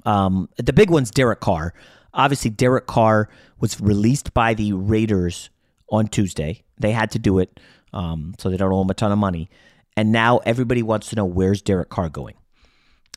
Um, 0.04 0.50
the 0.58 0.74
big 0.74 0.90
one's 0.90 1.10
Derek 1.10 1.40
Carr. 1.40 1.72
Obviously, 2.12 2.50
Derek 2.50 2.86
Carr 2.86 3.30
was 3.60 3.80
released 3.80 4.34
by 4.34 4.52
the 4.52 4.74
Raiders 4.74 5.48
on 5.88 6.08
Tuesday. 6.08 6.64
They 6.78 6.90
had 6.92 7.10
to 7.12 7.18
do 7.18 7.38
it, 7.38 7.58
um, 7.94 8.34
so 8.38 8.50
they 8.50 8.58
don't 8.58 8.72
owe 8.72 8.82
him 8.82 8.90
a 8.90 8.94
ton 8.94 9.12
of 9.12 9.18
money. 9.18 9.48
And 9.96 10.12
now 10.12 10.38
everybody 10.44 10.82
wants 10.82 11.08
to 11.08 11.16
know 11.16 11.24
where's 11.24 11.62
Derek 11.62 11.88
Carr 11.88 12.10
going. 12.10 12.34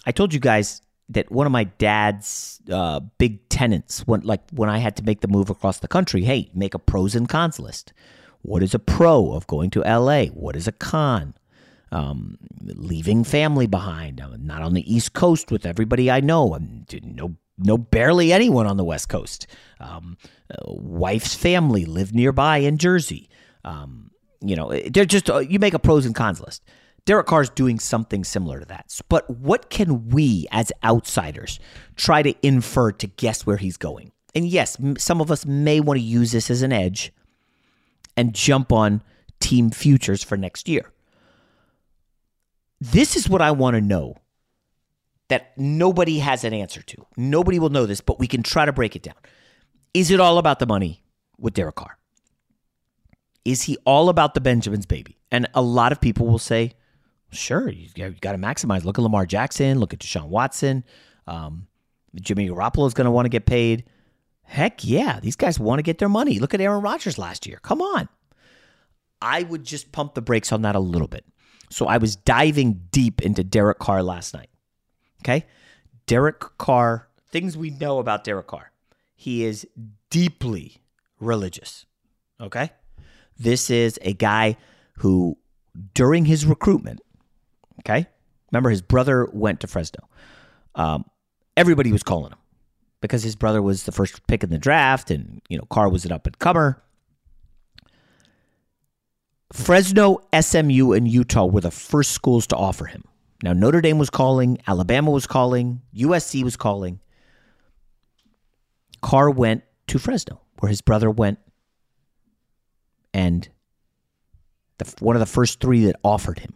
I 0.09 0.11
told 0.11 0.33
you 0.33 0.39
guys 0.39 0.81
that 1.09 1.31
one 1.31 1.45
of 1.45 1.51
my 1.51 1.65
dad's 1.65 2.59
uh, 2.71 2.99
big 3.19 3.47
tenants, 3.47 4.07
when 4.07 4.21
like 4.21 4.41
when 4.49 4.67
I 4.67 4.79
had 4.79 4.95
to 4.95 5.03
make 5.03 5.21
the 5.21 5.27
move 5.27 5.51
across 5.51 5.77
the 5.77 5.87
country, 5.87 6.23
hey, 6.23 6.49
make 6.55 6.73
a 6.73 6.79
pros 6.79 7.13
and 7.13 7.29
cons 7.29 7.59
list. 7.59 7.93
What 8.41 8.63
is 8.63 8.73
a 8.73 8.79
pro 8.79 9.33
of 9.33 9.45
going 9.45 9.69
to 9.69 9.81
LA? 9.81 10.25
What 10.25 10.55
is 10.55 10.67
a 10.67 10.71
con? 10.71 11.35
Um, 11.91 12.39
leaving 12.59 13.23
family 13.23 13.67
behind. 13.67 14.19
I'm 14.19 14.47
not 14.47 14.63
on 14.63 14.73
the 14.73 14.91
East 14.91 15.13
Coast 15.13 15.51
with 15.51 15.63
everybody 15.63 16.09
I 16.09 16.21
know. 16.21 16.55
I'm 16.55 16.87
no 17.03 17.35
no 17.59 17.77
barely 17.77 18.33
anyone 18.33 18.65
on 18.65 18.77
the 18.77 18.83
West 18.83 19.09
Coast. 19.09 19.45
Um, 19.79 20.17
uh, 20.49 20.55
wife's 20.65 21.35
family 21.35 21.85
live 21.85 22.15
nearby 22.15 22.57
in 22.57 22.79
Jersey. 22.79 23.29
Um, 23.63 24.09
you 24.41 24.55
know, 24.55 24.73
they're 24.89 25.05
just 25.05 25.29
uh, 25.29 25.37
you 25.37 25.59
make 25.59 25.75
a 25.75 25.79
pros 25.79 26.07
and 26.07 26.15
cons 26.15 26.41
list. 26.41 26.63
Derek 27.09 27.25
Carr 27.25 27.39
Carr's 27.39 27.49
doing 27.49 27.79
something 27.79 28.23
similar 28.23 28.59
to 28.59 28.67
that. 28.67 29.01
But 29.09 29.27
what 29.27 29.71
can 29.71 30.09
we 30.09 30.45
as 30.51 30.71
outsiders 30.83 31.59
try 31.95 32.21
to 32.21 32.35
infer 32.45 32.91
to 32.91 33.07
guess 33.07 33.47
where 33.47 33.57
he's 33.57 33.77
going? 33.77 34.11
And 34.35 34.45
yes, 34.45 34.77
some 34.99 35.19
of 35.19 35.31
us 35.31 35.43
may 35.43 35.79
want 35.79 35.97
to 35.97 36.03
use 36.03 36.33
this 36.33 36.51
as 36.51 36.61
an 36.61 36.71
edge 36.71 37.11
and 38.15 38.35
jump 38.35 38.71
on 38.71 39.01
team 39.39 39.71
futures 39.71 40.23
for 40.23 40.37
next 40.37 40.69
year. 40.69 40.91
This 42.79 43.15
is 43.15 43.27
what 43.27 43.41
I 43.41 43.49
want 43.49 43.73
to 43.73 43.81
know 43.81 44.17
that 45.29 45.57
nobody 45.57 46.19
has 46.19 46.43
an 46.43 46.53
answer 46.53 46.83
to. 46.83 47.07
Nobody 47.17 47.57
will 47.57 47.71
know 47.71 47.87
this, 47.87 48.01
but 48.01 48.19
we 48.19 48.27
can 48.27 48.43
try 48.43 48.65
to 48.65 48.71
break 48.71 48.95
it 48.95 49.01
down. 49.01 49.17
Is 49.95 50.11
it 50.11 50.19
all 50.19 50.37
about 50.37 50.59
the 50.59 50.67
money 50.67 51.01
with 51.39 51.55
Derek 51.55 51.73
Carr? 51.73 51.97
Is 53.45 53.63
he 53.63 53.77
all 53.83 54.09
about 54.09 54.35
the 54.35 54.41
Benjamin's 54.41 54.85
baby? 54.85 55.17
And 55.31 55.47
a 55.55 55.63
lot 55.63 55.91
of 55.91 55.99
people 55.99 56.27
will 56.27 56.37
say, 56.37 56.75
sure, 57.31 57.69
you 57.69 57.89
got 58.21 58.31
to 58.33 58.37
maximize. 58.37 58.83
Look 58.83 58.97
at 58.97 59.01
Lamar 59.01 59.25
Jackson. 59.25 59.79
Look 59.79 59.93
at 59.93 59.99
Deshaun 59.99 60.27
Watson. 60.27 60.83
Um, 61.27 61.67
Jimmy 62.15 62.49
Garoppolo 62.49 62.87
is 62.87 62.93
going 62.93 63.05
to 63.05 63.11
want 63.11 63.25
to 63.25 63.29
get 63.29 63.45
paid. 63.45 63.85
Heck 64.43 64.83
yeah, 64.83 65.19
these 65.19 65.35
guys 65.35 65.59
want 65.59 65.77
to 65.79 65.83
get 65.83 65.99
their 65.99 66.09
money. 66.09 66.39
Look 66.39 66.53
at 66.53 66.61
Aaron 66.61 66.81
Rodgers 66.81 67.17
last 67.19 67.45
year. 67.45 67.59
Come 67.61 67.81
on. 67.81 68.09
I 69.21 69.43
would 69.43 69.63
just 69.63 69.91
pump 69.91 70.15
the 70.15 70.21
brakes 70.21 70.51
on 70.51 70.63
that 70.63 70.75
a 70.75 70.79
little 70.79 71.07
bit. 71.07 71.25
So 71.69 71.85
I 71.85 71.97
was 71.97 72.15
diving 72.15 72.87
deep 72.91 73.21
into 73.21 73.43
Derek 73.43 73.77
Carr 73.79 74.01
last 74.01 74.33
night. 74.33 74.49
Okay? 75.21 75.45
Derek 76.07 76.39
Carr, 76.57 77.07
things 77.31 77.55
we 77.55 77.69
know 77.69 77.99
about 77.99 78.23
Derek 78.23 78.47
Carr. 78.47 78.71
He 79.15 79.43
is 79.43 79.67
deeply 80.09 80.81
religious. 81.19 81.85
Okay? 82.41 82.71
This 83.37 83.69
is 83.69 83.99
a 84.01 84.13
guy 84.13 84.57
who, 84.97 85.37
during 85.93 86.25
his 86.25 86.45
recruitment, 86.45 87.01
okay? 87.79 88.07
Remember, 88.51 88.69
his 88.69 88.81
brother 88.81 89.27
went 89.31 89.59
to 89.61 89.67
Fresno. 89.67 90.07
Um, 90.75 91.05
everybody 91.55 91.91
was 91.91 92.03
calling 92.03 92.31
him 92.31 92.37
because 93.01 93.23
his 93.23 93.35
brother 93.35 93.61
was 93.61 93.83
the 93.83 93.91
first 93.91 94.25
pick 94.27 94.43
in 94.43 94.49
the 94.49 94.57
draft, 94.57 95.11
and 95.11 95.41
you 95.49 95.57
know 95.57 95.65
Carr 95.69 95.89
was 95.89 96.05
an 96.05 96.11
up 96.11 96.25
and 96.25 96.37
comer. 96.39 96.81
Fresno, 99.51 100.19
SMU, 100.39 100.91
and 100.91 101.07
Utah 101.07 101.45
were 101.45 101.61
the 101.61 101.71
first 101.71 102.11
schools 102.11 102.45
to 102.47 102.55
offer 102.55 102.85
him. 102.85 103.03
Now 103.41 103.53
Notre 103.53 103.81
Dame 103.81 103.97
was 103.97 104.09
calling, 104.09 104.59
Alabama 104.67 105.11
was 105.11 105.25
calling, 105.25 105.81
USC 105.95 106.43
was 106.43 106.55
calling. 106.55 106.99
Carr 109.01 109.29
went 109.29 109.63
to 109.87 109.97
Fresno, 109.97 110.41
where 110.59 110.69
his 110.69 110.81
brother 110.81 111.09
went, 111.09 111.39
and 113.13 113.47
the, 114.77 114.93
one 114.99 115.15
of 115.15 115.19
the 115.19 115.25
first 115.25 115.61
three 115.61 115.85
that 115.85 115.95
offered 116.03 116.39
him. 116.39 116.53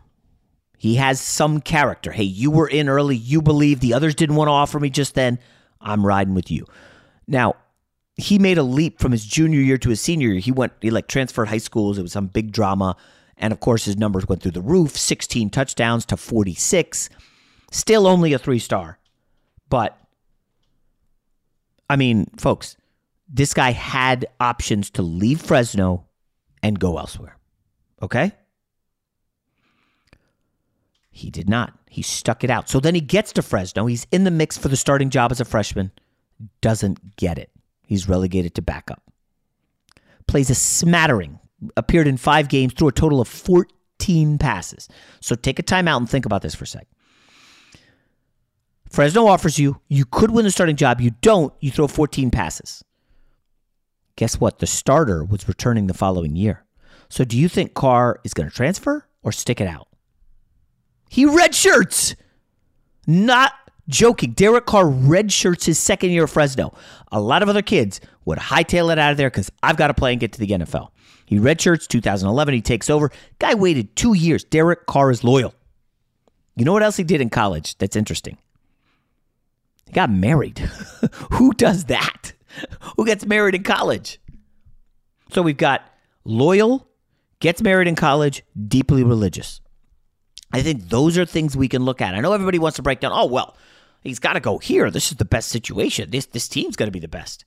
He 0.84 0.96
has 0.96 1.22
some 1.22 1.62
character. 1.62 2.12
Hey, 2.12 2.26
you 2.26 2.52
were 2.52 2.68
in 2.68 2.90
early. 2.90 3.16
You 3.16 3.42
believe 3.42 3.80
the 3.80 3.94
others 3.94 4.16
didn't 4.16 4.36
want 4.36 4.50
to 4.50 4.52
offer 4.52 4.82
me 4.82 4.90
just 4.90 5.16
then. 5.16 5.40
I'm 5.80 6.06
riding 6.06 6.34
with 6.34 6.52
you. 6.52 6.66
Now, 7.26 7.56
he 8.18 8.38
made 8.38 8.58
a 8.58 8.64
leap 8.64 9.00
from 9.00 9.14
his 9.14 9.26
junior 9.26 9.62
year 9.62 9.78
to 9.78 9.92
his 9.92 10.02
senior 10.02 10.28
year. 10.28 10.42
He 10.42 10.52
went, 10.52 10.74
he 10.82 10.92
like 10.92 11.08
transferred 11.08 11.48
high 11.48 11.60
schools. 11.60 11.98
It 11.98 12.02
was 12.02 12.12
some 12.12 12.28
big 12.28 12.52
drama. 12.52 12.98
And 13.38 13.54
of 13.54 13.62
course, 13.62 13.86
his 13.86 13.96
numbers 13.96 14.28
went 14.28 14.44
through 14.44 14.52
the 14.52 14.62
roof 14.62 14.98
16 14.98 15.52
touchdowns 15.52 16.06
to 16.08 16.18
46. 16.18 17.10
Still 17.72 18.06
only 18.06 18.34
a 18.34 18.38
three 18.38 18.60
star. 18.60 19.00
But, 19.70 19.98
I 21.90 21.96
mean, 21.96 22.28
folks, 22.36 22.76
this 23.30 23.54
guy 23.54 23.72
had 23.72 24.26
options 24.42 24.90
to 24.90 25.02
leave 25.02 25.40
Fresno 25.40 26.08
and 26.62 26.78
go 26.78 26.98
elsewhere. 26.98 27.38
Okay? 28.02 28.34
He 31.16 31.30
did 31.30 31.48
not. 31.48 31.78
He 31.88 32.02
stuck 32.02 32.44
it 32.44 32.50
out. 32.50 32.68
So 32.68 32.80
then 32.80 32.96
he 32.96 33.02
gets 33.02 33.32
to 33.34 33.44
Fresno. 33.44 33.86
He's 33.86 34.08
in 34.12 34.24
the 34.24 34.32
mix 34.32 34.58
for 34.58 34.68
the 34.68 34.76
starting 34.76 35.12
job 35.12 35.32
as 35.32 35.40
a 35.40 35.46
freshman. 35.46 35.92
Doesn't 36.60 37.18
get 37.18 37.38
it. 37.38 37.52
He's 37.86 38.10
relegated 38.10 38.56
to 38.56 38.64
backup. 38.64 39.04
Plays 40.28 40.50
a 40.50 40.56
smattering. 40.56 41.40
Appeared 41.78 42.08
in 42.08 42.18
five 42.18 42.50
games, 42.50 42.74
threw 42.74 42.88
a 42.88 42.92
total 42.92 43.22
of 43.22 43.28
14 43.28 44.40
passes. 44.40 44.90
So 45.22 45.36
take 45.36 45.60
a 45.60 45.64
timeout 45.64 45.98
and 45.98 46.10
think 46.10 46.26
about 46.26 46.42
this 46.42 46.56
for 46.56 46.64
a 46.64 46.68
sec. 46.68 46.88
Fresno 48.90 49.28
offers 49.28 49.60
you, 49.60 49.80
you 49.88 50.06
could 50.06 50.32
win 50.32 50.46
the 50.46 50.52
starting 50.52 50.76
job. 50.76 51.00
You 51.00 51.12
don't, 51.22 51.54
you 51.60 51.70
throw 51.70 51.88
14 51.88 52.32
passes. 52.32 52.84
Guess 54.16 54.40
what? 54.40 54.58
The 54.58 54.68
starter 54.68 55.24
was 55.24 55.48
returning 55.48 55.86
the 55.86 55.94
following 55.94 56.36
year. 56.36 56.66
So 57.08 57.24
do 57.24 57.38
you 57.38 57.48
think 57.48 57.76
Carr 57.76 58.20
is 58.24 58.34
going 58.34 58.50
to 58.50 58.56
transfer 58.56 59.08
or 59.22 59.32
stick 59.32 59.62
it 59.62 59.68
out? 59.68 59.88
He 61.14 61.28
redshirts. 61.28 62.16
Not 63.06 63.54
joking. 63.88 64.32
Derek 64.32 64.66
Carr 64.66 64.86
redshirts 64.86 65.64
his 65.64 65.78
second 65.78 66.10
year 66.10 66.24
at 66.24 66.32
Fresno. 66.32 66.74
A 67.12 67.22
lot 67.22 67.44
of 67.44 67.50
other 67.50 67.62
kids 67.62 68.02
would 68.26 68.40
hightail 68.40 68.92
it 68.92 68.98
out 68.98 69.12
of 69.12 69.18
there 69.18 69.30
because 69.30 69.52
I've 69.62 69.78
got 69.78 69.90
to 69.90 69.94
play 69.94 70.14
and 70.14 70.20
get 70.20 70.32
to 70.32 70.40
the 70.40 70.48
NFL. 70.48 70.90
He 71.28 71.38
redshirts 71.38 71.86
2011. 71.88 72.56
He 72.56 72.62
takes 72.64 72.90
over. 72.90 73.12
Guy 73.38 73.54
waited 73.54 73.96
two 73.96 74.16
years. 74.16 74.44
Derek 74.44 74.88
Carr 74.88 75.12
is 75.12 75.24
loyal. 75.24 75.54
You 76.56 76.66
know 76.66 76.74
what 76.74 76.82
else 76.82 76.98
he 76.98 77.04
did 77.04 77.22
in 77.22 77.30
college 77.30 77.78
that's 77.78 77.96
interesting? 77.96 78.40
He 79.86 79.92
got 79.92 80.10
married. 80.10 80.58
Who 81.34 81.54
does 81.54 81.86
that? 81.86 82.34
Who 82.98 83.06
gets 83.06 83.24
married 83.24 83.54
in 83.54 83.62
college? 83.62 84.20
So 85.32 85.44
we've 85.44 85.58
got 85.58 85.84
loyal, 86.26 86.88
gets 87.40 87.62
married 87.62 87.88
in 87.88 87.96
college, 87.96 88.42
deeply 88.68 89.04
religious. 89.04 89.62
I 90.54 90.62
think 90.62 90.90
those 90.90 91.18
are 91.18 91.26
things 91.26 91.58
we 91.58 91.68
can 91.68 91.84
look 91.84 92.00
at. 92.00 92.14
I 92.14 92.20
know 92.20 92.32
everybody 92.32 92.60
wants 92.60 92.76
to 92.76 92.84
break 92.84 93.00
down, 93.00 93.12
oh, 93.12 93.26
well, 93.26 93.58
he's 94.02 94.20
got 94.20 94.34
to 94.34 94.40
go 94.40 94.60
here. 94.60 94.92
This 94.92 95.12
is 95.12 95.18
the 95.18 95.26
best 95.26 95.50
situation. 95.50 96.12
This, 96.12 96.28
this 96.28 96.48
team's 96.48 96.76
going 96.76 96.88
to 96.88 96.92
be 96.92 97.00
the 97.00 97.08
best. 97.08 97.44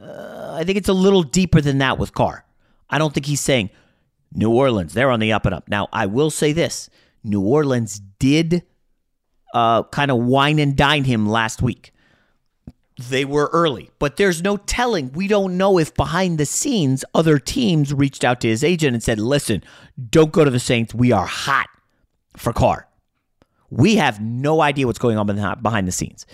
Uh, 0.00 0.54
I 0.56 0.64
think 0.64 0.78
it's 0.78 0.88
a 0.88 0.94
little 0.94 1.24
deeper 1.24 1.60
than 1.60 1.78
that 1.78 1.98
with 1.98 2.14
Carr. 2.14 2.44
I 2.88 2.98
don't 2.98 3.12
think 3.12 3.26
he's 3.26 3.40
saying 3.40 3.70
New 4.32 4.50
Orleans, 4.50 4.94
they're 4.94 5.10
on 5.10 5.20
the 5.20 5.32
up 5.32 5.46
and 5.46 5.54
up. 5.54 5.68
Now, 5.68 5.88
I 5.92 6.06
will 6.06 6.30
say 6.30 6.52
this 6.52 6.88
New 7.24 7.42
Orleans 7.42 8.00
did 8.18 8.62
uh, 9.52 9.82
kind 9.84 10.10
of 10.10 10.18
wine 10.18 10.58
and 10.58 10.76
dine 10.76 11.04
him 11.04 11.28
last 11.28 11.60
week. 11.60 11.92
They 13.08 13.24
were 13.24 13.50
early, 13.52 13.90
but 13.98 14.16
there's 14.16 14.42
no 14.42 14.58
telling. 14.58 15.12
We 15.12 15.26
don't 15.26 15.56
know 15.56 15.78
if 15.78 15.94
behind 15.94 16.38
the 16.38 16.46
scenes 16.46 17.04
other 17.14 17.38
teams 17.38 17.92
reached 17.92 18.22
out 18.22 18.40
to 18.42 18.48
his 18.48 18.62
agent 18.62 18.94
and 18.94 19.02
said, 19.02 19.18
listen, 19.18 19.64
don't 20.10 20.30
go 20.30 20.44
to 20.44 20.50
the 20.50 20.60
Saints. 20.60 20.94
We 20.94 21.10
are 21.10 21.26
hot 21.26 21.68
for 22.36 22.52
Carr. 22.52 22.88
We 23.70 23.96
have 23.96 24.20
no 24.20 24.60
idea 24.60 24.86
what's 24.86 24.98
going 24.98 25.16
on 25.16 25.26
behind 25.62 25.88
the 25.88 25.92
scenes. 25.92 26.26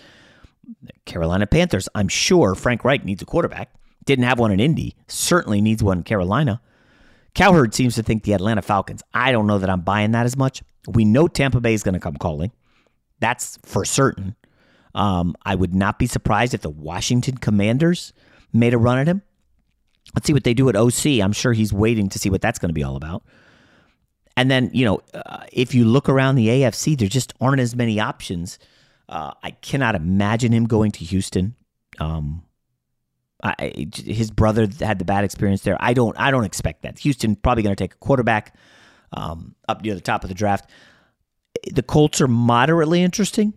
Carolina 1.04 1.46
Panthers, 1.46 1.88
I'm 1.94 2.08
sure 2.08 2.54
Frank 2.54 2.84
Reich 2.84 3.04
needs 3.04 3.22
a 3.22 3.26
quarterback. 3.26 3.72
Didn't 4.04 4.24
have 4.24 4.38
one 4.38 4.50
in 4.50 4.60
Indy, 4.60 4.96
certainly 5.06 5.60
needs 5.60 5.82
one 5.82 5.98
in 5.98 6.04
Carolina. 6.04 6.60
Cowherd 7.34 7.74
seems 7.74 7.94
to 7.94 8.02
think 8.02 8.24
the 8.24 8.32
Atlanta 8.32 8.62
Falcons. 8.62 9.02
I 9.14 9.32
don't 9.32 9.46
know 9.46 9.58
that 9.58 9.70
I'm 9.70 9.82
buying 9.82 10.12
that 10.12 10.26
as 10.26 10.36
much. 10.36 10.62
We 10.88 11.04
know 11.04 11.28
Tampa 11.28 11.60
Bay 11.60 11.74
is 11.74 11.82
going 11.82 11.94
to 11.94 12.00
come 12.00 12.16
calling. 12.16 12.50
That's 13.20 13.58
for 13.64 13.84
certain. 13.84 14.34
Um, 14.94 15.36
I 15.44 15.54
would 15.54 15.74
not 15.74 15.98
be 15.98 16.06
surprised 16.06 16.54
if 16.54 16.62
the 16.62 16.70
Washington 16.70 17.36
Commanders 17.36 18.12
made 18.52 18.74
a 18.74 18.78
run 18.78 18.98
at 18.98 19.06
him. 19.06 19.22
Let's 20.14 20.26
see 20.26 20.32
what 20.32 20.44
they 20.44 20.54
do 20.54 20.68
at 20.68 20.76
OC. 20.76 21.20
I'm 21.22 21.32
sure 21.32 21.52
he's 21.52 21.72
waiting 21.72 22.08
to 22.08 22.18
see 22.18 22.30
what 22.30 22.40
that's 22.40 22.58
going 22.58 22.70
to 22.70 22.74
be 22.74 22.82
all 22.82 22.96
about. 22.96 23.22
And 24.38 24.48
then, 24.48 24.70
you 24.72 24.84
know, 24.84 25.00
uh, 25.12 25.46
if 25.52 25.74
you 25.74 25.84
look 25.84 26.08
around 26.08 26.36
the 26.36 26.46
AFC, 26.46 26.96
there 26.96 27.08
just 27.08 27.34
aren't 27.40 27.60
as 27.60 27.74
many 27.74 27.98
options. 27.98 28.60
Uh, 29.08 29.32
I 29.42 29.50
cannot 29.50 29.96
imagine 29.96 30.52
him 30.52 30.66
going 30.66 30.92
to 30.92 31.04
Houston. 31.04 31.56
Um, 31.98 32.44
I, 33.42 33.88
his 33.96 34.30
brother 34.30 34.68
had 34.78 35.00
the 35.00 35.04
bad 35.04 35.24
experience 35.24 35.62
there. 35.62 35.76
I 35.80 35.92
don't. 35.92 36.16
I 36.20 36.30
don't 36.30 36.44
expect 36.44 36.82
that. 36.82 37.00
Houston 37.00 37.34
probably 37.34 37.64
going 37.64 37.74
to 37.74 37.82
take 37.82 37.94
a 37.94 37.98
quarterback 37.98 38.54
um, 39.12 39.56
up 39.68 39.82
near 39.82 39.96
the 39.96 40.00
top 40.00 40.22
of 40.22 40.28
the 40.28 40.34
draft. 40.36 40.70
The 41.72 41.82
Colts 41.82 42.20
are 42.20 42.28
moderately 42.28 43.02
interesting. 43.02 43.54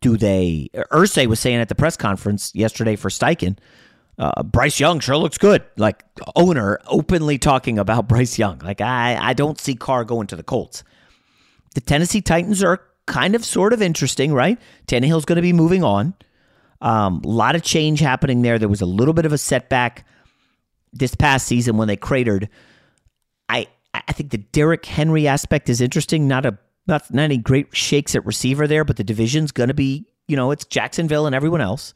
Do 0.00 0.16
they? 0.16 0.70
Irsay 0.74 1.26
was 1.26 1.40
saying 1.40 1.58
at 1.58 1.68
the 1.68 1.74
press 1.74 1.98
conference 1.98 2.54
yesterday 2.54 2.96
for 2.96 3.10
Steichen 3.10 3.58
uh, 4.18 4.42
Bryce 4.42 4.78
Young 4.78 5.00
sure 5.00 5.16
looks 5.16 5.38
good. 5.38 5.64
Like 5.76 6.04
owner 6.36 6.78
openly 6.86 7.38
talking 7.38 7.78
about 7.78 8.08
Bryce 8.08 8.38
Young. 8.38 8.58
Like 8.58 8.80
I, 8.80 9.16
I 9.20 9.32
don't 9.32 9.60
see 9.60 9.74
Carr 9.74 10.04
going 10.04 10.26
to 10.28 10.36
the 10.36 10.42
Colts. 10.42 10.84
The 11.74 11.80
Tennessee 11.80 12.20
Titans 12.20 12.62
are 12.62 12.82
kind 13.06 13.34
of 13.34 13.44
sort 13.44 13.72
of 13.72 13.82
interesting, 13.82 14.32
right? 14.32 14.60
Tannehill's 14.86 15.24
going 15.24 15.36
to 15.36 15.42
be 15.42 15.52
moving 15.52 15.82
on. 15.82 16.14
A 16.80 16.88
um, 16.88 17.22
lot 17.24 17.54
of 17.54 17.62
change 17.62 18.00
happening 18.00 18.42
there. 18.42 18.58
There 18.58 18.68
was 18.68 18.80
a 18.80 18.86
little 18.86 19.14
bit 19.14 19.24
of 19.24 19.32
a 19.32 19.38
setback 19.38 20.04
this 20.92 21.14
past 21.14 21.46
season 21.46 21.76
when 21.76 21.88
they 21.88 21.96
cratered. 21.96 22.48
I 23.48 23.68
I 23.94 24.12
think 24.12 24.30
the 24.30 24.38
Derrick 24.38 24.84
Henry 24.84 25.28
aspect 25.28 25.68
is 25.68 25.80
interesting. 25.80 26.26
Not 26.26 26.44
a 26.44 26.58
not, 26.86 27.12
not 27.14 27.22
any 27.22 27.38
great 27.38 27.74
shakes 27.74 28.14
at 28.16 28.26
receiver 28.26 28.66
there, 28.66 28.84
but 28.84 28.96
the 28.96 29.04
division's 29.04 29.52
going 29.52 29.68
to 29.68 29.74
be 29.74 30.06
you 30.26 30.36
know 30.36 30.50
it's 30.50 30.64
Jacksonville 30.64 31.26
and 31.26 31.34
everyone 31.34 31.60
else. 31.60 31.94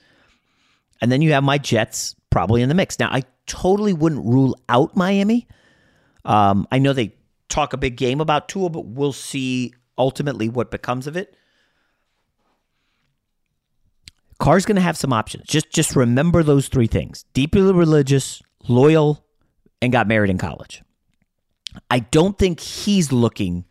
And 1.00 1.12
then 1.12 1.22
you 1.22 1.32
have 1.32 1.44
my 1.44 1.58
Jets 1.58 2.14
probably 2.30 2.62
in 2.62 2.68
the 2.68 2.74
mix. 2.74 2.98
Now, 2.98 3.10
I 3.10 3.22
totally 3.46 3.92
wouldn't 3.92 4.24
rule 4.24 4.58
out 4.68 4.96
Miami. 4.96 5.46
Um, 6.24 6.66
I 6.72 6.78
know 6.78 6.92
they 6.92 7.14
talk 7.48 7.72
a 7.72 7.76
big 7.76 7.96
game 7.96 8.20
about 8.20 8.48
Tua, 8.48 8.70
but 8.70 8.86
we'll 8.86 9.12
see 9.12 9.72
ultimately 9.98 10.48
what 10.48 10.70
becomes 10.70 11.06
of 11.06 11.16
it. 11.16 11.36
Carr's 14.38 14.66
going 14.66 14.76
to 14.76 14.82
have 14.82 14.96
some 14.96 15.12
options. 15.12 15.44
Just 15.46 15.70
just 15.70 15.96
remember 15.96 16.42
those 16.42 16.68
three 16.68 16.86
things: 16.86 17.24
deeply 17.32 17.62
religious, 17.72 18.42
loyal, 18.68 19.24
and 19.80 19.92
got 19.92 20.06
married 20.06 20.30
in 20.30 20.36
college. 20.36 20.82
I 21.90 22.00
don't 22.00 22.38
think 22.38 22.60
he's 22.60 23.12
looking 23.12 23.64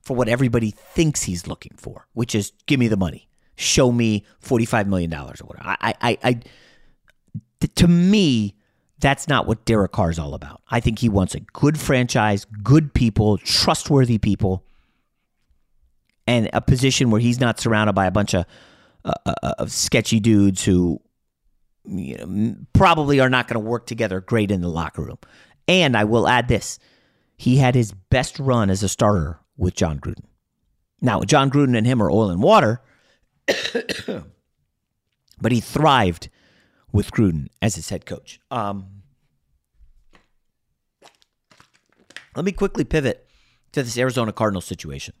for 0.00 0.16
what 0.16 0.28
everybody 0.28 0.70
thinks 0.70 1.24
he's 1.24 1.46
looking 1.46 1.72
for, 1.76 2.06
which 2.12 2.34
is 2.34 2.52
give 2.66 2.78
me 2.78 2.88
the 2.88 2.96
money, 2.96 3.28
show 3.56 3.90
me 3.90 4.24
forty 4.38 4.64
five 4.64 4.86
million 4.86 5.10
dollars 5.10 5.40
or 5.40 5.46
whatever. 5.46 5.76
I 5.80 5.94
I 6.00 6.18
I 6.22 6.40
to 7.68 7.88
me, 7.88 8.54
that's 8.98 9.28
not 9.28 9.46
what 9.46 9.64
Derek 9.64 9.92
Carr 9.92 10.10
is 10.10 10.18
all 10.18 10.34
about. 10.34 10.62
I 10.70 10.80
think 10.80 10.98
he 10.98 11.08
wants 11.08 11.34
a 11.34 11.40
good 11.40 11.78
franchise, 11.78 12.44
good 12.62 12.94
people, 12.94 13.38
trustworthy 13.38 14.18
people, 14.18 14.64
and 16.26 16.48
a 16.52 16.60
position 16.60 17.10
where 17.10 17.20
he's 17.20 17.40
not 17.40 17.58
surrounded 17.58 17.94
by 17.94 18.06
a 18.06 18.10
bunch 18.10 18.34
of, 18.34 18.44
uh, 19.04 19.12
uh, 19.26 19.34
uh, 19.42 19.54
of 19.58 19.72
sketchy 19.72 20.20
dudes 20.20 20.64
who 20.64 21.00
you 21.84 22.16
know, 22.16 22.56
probably 22.72 23.18
are 23.18 23.28
not 23.28 23.48
going 23.48 23.60
to 23.62 23.68
work 23.68 23.86
together 23.86 24.20
great 24.20 24.50
in 24.50 24.60
the 24.60 24.68
locker 24.68 25.02
room. 25.02 25.18
And 25.66 25.96
I 25.96 26.04
will 26.04 26.28
add 26.28 26.48
this 26.48 26.78
he 27.36 27.56
had 27.56 27.74
his 27.74 27.92
best 27.92 28.38
run 28.38 28.70
as 28.70 28.84
a 28.84 28.88
starter 28.88 29.40
with 29.56 29.74
Jon 29.74 29.98
Gruden. 29.98 30.26
Now, 31.00 31.22
Jon 31.22 31.50
Gruden 31.50 31.76
and 31.76 31.84
him 31.84 32.00
are 32.00 32.08
oil 32.08 32.30
and 32.30 32.40
water, 32.40 32.80
but 35.40 35.50
he 35.50 35.60
thrived 35.60 36.28
with 36.92 37.10
Gruden 37.10 37.48
as 37.60 37.74
his 37.74 37.88
head 37.88 38.06
coach. 38.06 38.38
Um, 38.50 39.02
let 42.36 42.44
me 42.44 42.52
quickly 42.52 42.84
pivot 42.84 43.26
to 43.72 43.82
this 43.82 43.98
Arizona 43.98 44.32
Cardinals 44.32 44.64
situation. 44.64 45.14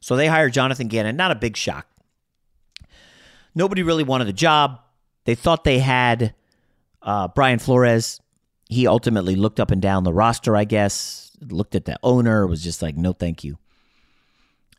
So 0.00 0.16
they 0.16 0.26
hired 0.26 0.52
Jonathan 0.52 0.88
Gannon, 0.88 1.16
not 1.16 1.30
a 1.30 1.36
big 1.36 1.56
shock. 1.56 1.86
Nobody 3.54 3.82
really 3.82 4.04
wanted 4.04 4.26
the 4.26 4.32
job. 4.32 4.80
They 5.24 5.34
thought 5.34 5.64
they 5.64 5.78
had 5.78 6.34
uh, 7.02 7.28
Brian 7.28 7.58
Flores. 7.58 8.20
He 8.68 8.86
ultimately 8.86 9.36
looked 9.36 9.60
up 9.60 9.70
and 9.70 9.80
down 9.80 10.04
the 10.04 10.12
roster, 10.12 10.56
I 10.56 10.64
guess, 10.64 11.30
looked 11.40 11.74
at 11.74 11.84
the 11.84 11.98
owner, 12.02 12.46
was 12.46 12.62
just 12.62 12.82
like, 12.82 12.96
no, 12.96 13.12
thank 13.12 13.44
you. 13.44 13.58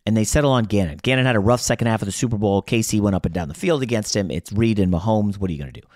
And 0.06 0.18
they 0.18 0.26
settle 0.26 0.52
on 0.52 0.66
Gannon. 0.66 1.00
Gannon 1.02 1.26
had 1.26 1.36
a 1.36 1.40
rough 1.40 1.62
second 1.62 1.88
half 1.88 2.02
of 2.02 2.08
the 2.08 2.12
Super 2.12 2.38
Bowl. 2.38 2.62
KC 2.62 3.00
went 3.00 3.16
up 3.16 3.26
and 3.26 3.34
down 3.34 3.48
the 3.48 3.54
field 3.54 3.82
against 3.82 4.16
him. 4.16 4.30
It's 4.30 4.52
Reed 4.52 4.80
and 4.80 4.92
Mahomes. 4.92 5.38
What 5.38 5.50
are 5.50 5.54
you 5.54 5.60
going 5.60 5.72
to 5.72 5.82
do? 5.82 5.88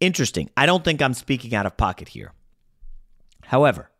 Interesting. 0.00 0.48
I 0.56 0.66
don't 0.66 0.84
think 0.84 1.02
I'm 1.02 1.14
speaking 1.14 1.54
out 1.54 1.66
of 1.66 1.76
pocket 1.76 2.08
here. 2.08 2.32
However, 3.42 3.90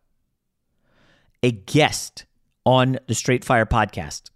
a 1.43 1.51
guest 1.51 2.25
on 2.65 2.99
the 3.07 3.15
Straight 3.15 3.43
Fire 3.43 3.65
podcast, 3.65 4.29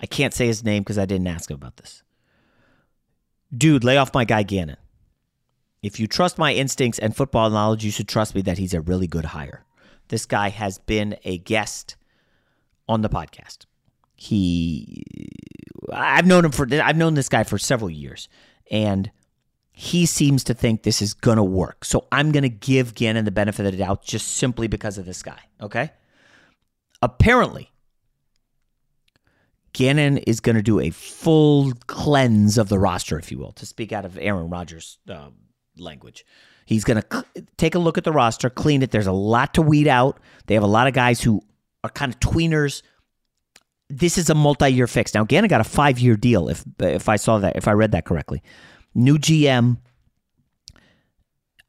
I 0.00 0.06
can't 0.06 0.34
say 0.34 0.46
his 0.46 0.64
name 0.64 0.82
because 0.82 0.98
I 0.98 1.06
didn't 1.06 1.28
ask 1.28 1.50
him 1.50 1.54
about 1.54 1.78
this. 1.78 2.02
Dude, 3.56 3.84
lay 3.84 3.96
off 3.96 4.12
my 4.12 4.24
guy 4.24 4.42
Gannon. 4.42 4.76
If 5.82 6.00
you 6.00 6.06
trust 6.06 6.38
my 6.38 6.52
instincts 6.52 6.98
and 6.98 7.14
football 7.14 7.50
knowledge, 7.50 7.84
you 7.84 7.90
should 7.90 8.08
trust 8.08 8.34
me 8.34 8.42
that 8.42 8.58
he's 8.58 8.74
a 8.74 8.80
really 8.80 9.06
good 9.06 9.26
hire. 9.26 9.64
This 10.08 10.26
guy 10.26 10.48
has 10.48 10.78
been 10.78 11.16
a 11.24 11.38
guest 11.38 11.96
on 12.88 13.02
the 13.02 13.08
podcast. 13.08 13.66
He 14.14 15.04
I've 15.92 16.26
known 16.26 16.44
him 16.44 16.52
for 16.52 16.66
I've 16.72 16.96
known 16.96 17.14
this 17.14 17.28
guy 17.28 17.44
for 17.44 17.58
several 17.58 17.90
years 17.90 18.28
and 18.70 19.10
he 19.76 20.06
seems 20.06 20.44
to 20.44 20.54
think 20.54 20.84
this 20.84 21.02
is 21.02 21.14
going 21.14 21.36
to 21.36 21.42
work. 21.42 21.84
So 21.84 22.06
I'm 22.12 22.30
going 22.30 22.44
to 22.44 22.48
give 22.48 22.94
Gannon 22.94 23.24
the 23.24 23.32
benefit 23.32 23.66
of 23.66 23.72
the 23.72 23.78
doubt 23.78 24.04
just 24.04 24.36
simply 24.36 24.68
because 24.68 24.98
of 24.98 25.04
this 25.04 25.20
guy, 25.20 25.40
okay? 25.60 25.90
Apparently, 27.02 27.70
Gannon 29.72 30.18
is 30.18 30.38
going 30.38 30.54
to 30.54 30.62
do 30.62 30.78
a 30.78 30.90
full 30.90 31.72
cleanse 31.88 32.56
of 32.56 32.68
the 32.68 32.78
roster, 32.78 33.18
if 33.18 33.32
you 33.32 33.38
will, 33.38 33.50
to 33.52 33.66
speak 33.66 33.92
out 33.92 34.04
of 34.04 34.16
Aaron 34.16 34.48
Rodgers' 34.48 34.98
uh, 35.10 35.30
language. 35.76 36.24
He's 36.66 36.84
going 36.84 37.02
to 37.02 37.24
take 37.56 37.74
a 37.74 37.80
look 37.80 37.98
at 37.98 38.04
the 38.04 38.12
roster, 38.12 38.48
clean 38.48 38.80
it. 38.82 38.92
There's 38.92 39.08
a 39.08 39.12
lot 39.12 39.54
to 39.54 39.62
weed 39.62 39.88
out. 39.88 40.20
They 40.46 40.54
have 40.54 40.62
a 40.62 40.68
lot 40.68 40.86
of 40.86 40.94
guys 40.94 41.20
who 41.20 41.42
are 41.82 41.90
kind 41.90 42.14
of 42.14 42.20
tweeners. 42.20 42.82
This 43.90 44.18
is 44.18 44.30
a 44.30 44.34
multi-year 44.34 44.86
fix. 44.86 45.14
Now, 45.14 45.24
Gannon 45.24 45.48
got 45.48 45.60
a 45.60 45.64
five-year 45.64 46.16
deal. 46.16 46.48
If 46.48 46.64
if 46.80 47.08
I 47.08 47.16
saw 47.16 47.38
that, 47.38 47.56
if 47.56 47.68
I 47.68 47.72
read 47.72 47.92
that 47.92 48.04
correctly, 48.04 48.42
new 48.94 49.18
GM. 49.18 49.78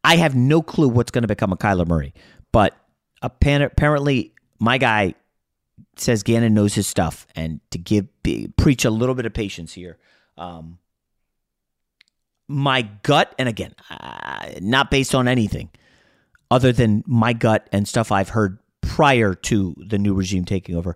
I 0.03 0.17
have 0.17 0.35
no 0.35 0.61
clue 0.61 0.87
what's 0.87 1.09
going 1.09 1.23
to 1.23 1.27
become 1.27 1.51
of 1.51 1.57
Kyler 1.57 1.87
Murray, 1.87 2.13
but 2.51 2.75
apparently, 3.23 4.33
my 4.59 4.77
guy 4.77 5.15
says 5.97 6.23
Gannon 6.23 6.53
knows 6.53 6.75
his 6.75 6.87
stuff, 6.87 7.25
and 7.35 7.59
to 7.71 7.77
give 7.77 8.07
preach 8.55 8.85
a 8.85 8.89
little 8.89 9.15
bit 9.15 9.25
of 9.25 9.33
patience 9.33 9.73
here. 9.73 9.97
Um, 10.37 10.77
my 12.47 12.83
gut, 13.03 13.33
and 13.39 13.49
again, 13.49 13.73
uh, 13.89 14.51
not 14.61 14.91
based 14.91 15.15
on 15.15 15.27
anything 15.27 15.69
other 16.51 16.71
than 16.71 17.03
my 17.07 17.33
gut 17.33 17.67
and 17.71 17.87
stuff 17.87 18.11
I've 18.11 18.29
heard 18.29 18.59
prior 18.81 19.33
to 19.33 19.75
the 19.77 19.97
new 19.97 20.13
regime 20.13 20.45
taking 20.45 20.75
over. 20.75 20.95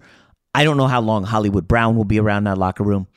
I 0.53 0.63
don't 0.63 0.77
know 0.77 0.87
how 0.87 1.01
long 1.01 1.23
Hollywood 1.23 1.67
Brown 1.67 1.95
will 1.95 2.05
be 2.05 2.19
around 2.19 2.45
that 2.45 2.57
locker 2.57 2.83
room. 2.83 3.07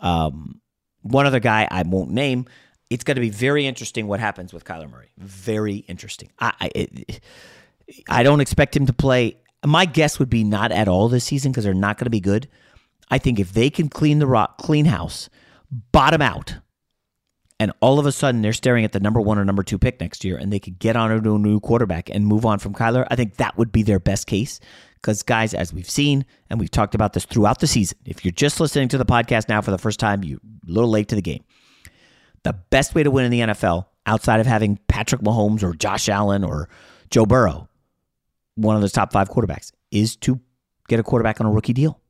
Um, 0.00 0.60
one 1.02 1.26
other 1.26 1.40
guy 1.40 1.66
I 1.70 1.82
won't 1.82 2.10
name. 2.10 2.46
It's 2.90 3.04
going 3.04 3.14
to 3.16 3.20
be 3.20 3.30
very 3.30 3.66
interesting 3.66 4.06
what 4.06 4.20
happens 4.20 4.52
with 4.52 4.64
Kyler 4.64 4.90
Murray. 4.90 5.10
Very 5.18 5.76
interesting. 5.76 6.30
I 6.38 6.70
I, 6.76 7.20
I 8.08 8.22
don't 8.22 8.40
expect 8.40 8.76
him 8.76 8.86
to 8.86 8.92
play. 8.92 9.38
My 9.64 9.86
guess 9.86 10.18
would 10.18 10.30
be 10.30 10.44
not 10.44 10.72
at 10.72 10.88
all 10.88 11.08
this 11.08 11.24
season 11.24 11.52
because 11.52 11.64
they're 11.64 11.74
not 11.74 11.98
going 11.98 12.06
to 12.06 12.10
be 12.10 12.20
good. 12.20 12.48
I 13.10 13.18
think 13.18 13.38
if 13.38 13.52
they 13.52 13.70
can 13.70 13.88
clean 13.88 14.18
the 14.18 14.26
rock, 14.26 14.58
clean 14.58 14.84
house, 14.86 15.28
bottom 15.92 16.22
out, 16.22 16.56
and 17.60 17.72
all 17.80 17.98
of 17.98 18.06
a 18.06 18.12
sudden 18.12 18.42
they're 18.42 18.52
staring 18.52 18.84
at 18.84 18.92
the 18.92 19.00
number 19.00 19.20
one 19.20 19.38
or 19.38 19.44
number 19.44 19.62
two 19.62 19.78
pick 19.78 20.00
next 20.00 20.24
year, 20.24 20.36
and 20.36 20.52
they 20.52 20.58
could 20.58 20.78
get 20.78 20.96
on 20.96 21.10
to 21.22 21.34
a 21.34 21.38
new 21.38 21.60
quarterback 21.60 22.10
and 22.10 22.26
move 22.26 22.44
on 22.44 22.58
from 22.58 22.74
Kyler, 22.74 23.06
I 23.10 23.16
think 23.16 23.36
that 23.36 23.56
would 23.56 23.72
be 23.72 23.82
their 23.82 24.00
best 24.00 24.26
case. 24.26 24.60
Because, 25.04 25.22
guys, 25.22 25.52
as 25.52 25.70
we've 25.70 25.88
seen, 25.88 26.24
and 26.48 26.58
we've 26.58 26.70
talked 26.70 26.94
about 26.94 27.12
this 27.12 27.26
throughout 27.26 27.58
the 27.58 27.66
season, 27.66 27.98
if 28.06 28.24
you're 28.24 28.32
just 28.32 28.58
listening 28.58 28.88
to 28.88 28.96
the 28.96 29.04
podcast 29.04 29.50
now 29.50 29.60
for 29.60 29.70
the 29.70 29.76
first 29.76 30.00
time, 30.00 30.24
you're 30.24 30.38
a 30.38 30.72
little 30.72 30.88
late 30.88 31.08
to 31.08 31.14
the 31.14 31.20
game. 31.20 31.44
The 32.42 32.54
best 32.70 32.94
way 32.94 33.02
to 33.02 33.10
win 33.10 33.26
in 33.26 33.30
the 33.30 33.40
NFL, 33.40 33.84
outside 34.06 34.40
of 34.40 34.46
having 34.46 34.78
Patrick 34.88 35.20
Mahomes 35.20 35.62
or 35.62 35.74
Josh 35.74 36.08
Allen 36.08 36.42
or 36.42 36.70
Joe 37.10 37.26
Burrow, 37.26 37.68
one 38.54 38.76
of 38.76 38.80
those 38.80 38.92
top 38.92 39.12
five 39.12 39.28
quarterbacks, 39.28 39.72
is 39.90 40.16
to 40.16 40.40
get 40.88 40.98
a 40.98 41.02
quarterback 41.02 41.38
on 41.38 41.46
a 41.46 41.50
rookie 41.50 41.74
deal. 41.74 42.00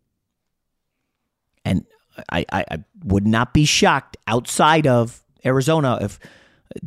And 1.64 1.85
I, 2.30 2.46
I, 2.52 2.64
I 2.70 2.85
would 3.02 3.26
not 3.26 3.52
be 3.52 3.64
shocked 3.64 4.18
outside 4.28 4.87
of 4.87 5.20
Arizona 5.44 5.98
if 6.00 6.20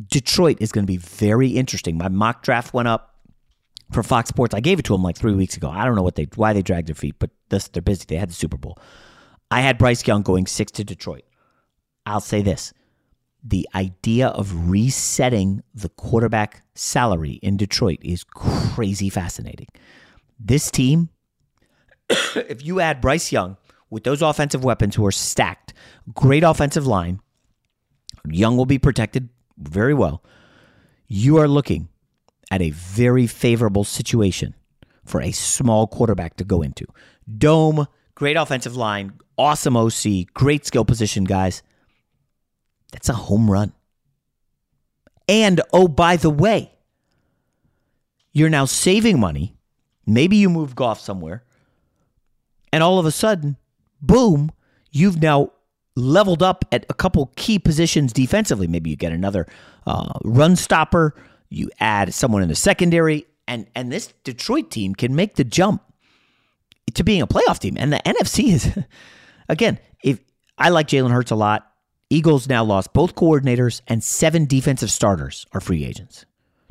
Detroit 0.08 0.60
is 0.62 0.72
going 0.72 0.84
to 0.84 0.88
be 0.88 0.96
very 0.96 1.50
interesting. 1.50 1.98
My 1.98 2.08
mock 2.08 2.43
draft 2.43 2.74
went 2.74 2.88
up 2.88 3.16
for 3.91 4.04
Fox 4.04 4.30
Sports. 4.30 4.54
I 4.54 4.60
gave 4.60 4.80
it 4.80 4.86
to 4.86 4.93
them 4.93 5.04
like 5.04 5.17
three 5.17 5.34
weeks 5.34 5.58
ago. 5.58 5.69
I 5.69 5.86
don't 5.86 5.95
know 5.95 6.04
what 6.04 6.15
they 6.15 6.28
why 6.36 6.54
they 6.54 6.62
dragged 6.62 6.88
their 6.88 6.95
feet, 6.95 7.15
but 7.19 7.30
this, 7.50 7.67
they're 7.67 7.82
busy. 7.82 8.06
They 8.08 8.17
had 8.17 8.30
the 8.30 8.34
Super 8.34 8.58
Bowl. 8.58 8.78
I 9.50 9.62
had 9.62 9.78
Bryce 9.78 10.06
Young 10.06 10.23
going 10.23 10.45
six 10.45 10.71
to 10.73 10.84
Detroit. 10.84 11.23
I'll 12.06 12.19
say 12.19 12.41
this: 12.41 12.73
the 13.43 13.67
idea 13.73 14.28
of 14.28 14.69
resetting 14.69 15.63
the 15.73 15.89
quarterback 15.89 16.63
salary 16.76 17.39
in 17.41 17.58
Detroit 17.58 18.00
is 18.02 18.23
crazy 18.23 19.10
fascinating. 19.10 19.67
This 20.39 20.69
team, 20.69 21.10
if 22.10 22.65
you 22.65 22.80
add 22.80 23.02
Bryce 23.02 23.32
Young 23.32 23.58
with 23.89 24.04
those 24.04 24.21
offensive 24.21 24.63
weapons 24.63 24.95
who 24.95 25.06
are 25.06 25.12
stacked, 25.12 25.73
great 26.13 26.43
offensive 26.43 26.86
line, 26.86 27.21
Young 28.30 28.58
will 28.58 28.65
be 28.65 28.80
protected 28.80 29.30
very 29.58 29.93
well. 29.93 30.23
You 31.08 31.38
are 31.38 31.47
looking 31.47 31.88
at 32.52 32.62
a 32.62 32.72
very 32.72 33.28
favorable 33.28 33.84
situation 33.84 34.54
for 35.06 35.22
a 35.22 35.32
small 35.32 35.88
quarterback 35.88 36.38
to 36.38 36.44
go 36.44 36.62
into. 36.62 36.86
Dome, 37.38 37.88
great 38.16 38.36
offensive 38.36 38.76
line, 38.76 39.14
awesome 39.38 39.78
OC, 39.78 40.34
great 40.34 40.66
skill 40.66 40.86
position 40.86 41.24
guys. 41.24 41.64
That's 42.92 43.10
a 43.10 43.14
home 43.14 43.50
run. 43.50 43.74
And 45.28 45.62
oh, 45.74 45.88
by 45.88 46.16
the 46.16 46.30
way, 46.30 46.72
you're 48.32 48.50
now 48.50 48.66
saving 48.66 49.20
money. 49.20 49.58
Maybe 50.06 50.38
you 50.38 50.50
move 50.50 50.76
Goff 50.76 51.00
somewhere. 51.00 51.44
And 52.72 52.82
all 52.84 53.00
of 53.00 53.06
a 53.06 53.12
sudden, 53.12 53.58
boom, 54.02 54.52
you've 54.92 55.22
now 55.22 55.52
leveled 55.96 56.44
up 56.44 56.64
at 56.72 56.86
a 56.90 56.94
couple 56.94 57.32
key 57.36 57.60
positions 57.60 58.14
defensively. 58.14 58.68
Maybe 58.68 58.90
you 58.90 58.96
get 58.96 59.12
another 59.12 59.48
uh, 59.86 60.14
run 60.24 60.56
stopper, 60.56 61.16
you 61.50 61.70
add 61.80 62.14
someone 62.14 62.42
in 62.42 62.50
the 62.50 62.56
secondary, 62.56 63.26
and 63.48 63.68
and 63.76 63.92
this 63.92 64.14
Detroit 64.24 64.72
team 64.72 64.96
can 64.96 65.16
make 65.16 65.36
the 65.36 65.44
jump 65.44 65.82
to 66.94 67.04
being 67.04 67.22
a 67.22 67.28
playoff 67.28 67.60
team. 67.60 67.76
And 67.78 67.92
the 67.92 68.02
NFC 68.06 68.54
is 68.54 68.78
again, 69.50 69.80
if 70.04 70.20
I 70.58 70.70
like 70.70 70.88
Jalen 70.88 71.12
Hurts 71.12 71.32
a 71.32 71.36
lot. 71.36 71.72
Eagles 72.10 72.48
now 72.48 72.64
lost 72.64 72.94
both 72.94 73.16
coordinators 73.16 73.82
and 73.88 74.02
seven 74.02 74.46
defensive 74.46 74.90
starters 74.90 75.46
are 75.52 75.60
free 75.60 75.84
agents. 75.84 76.26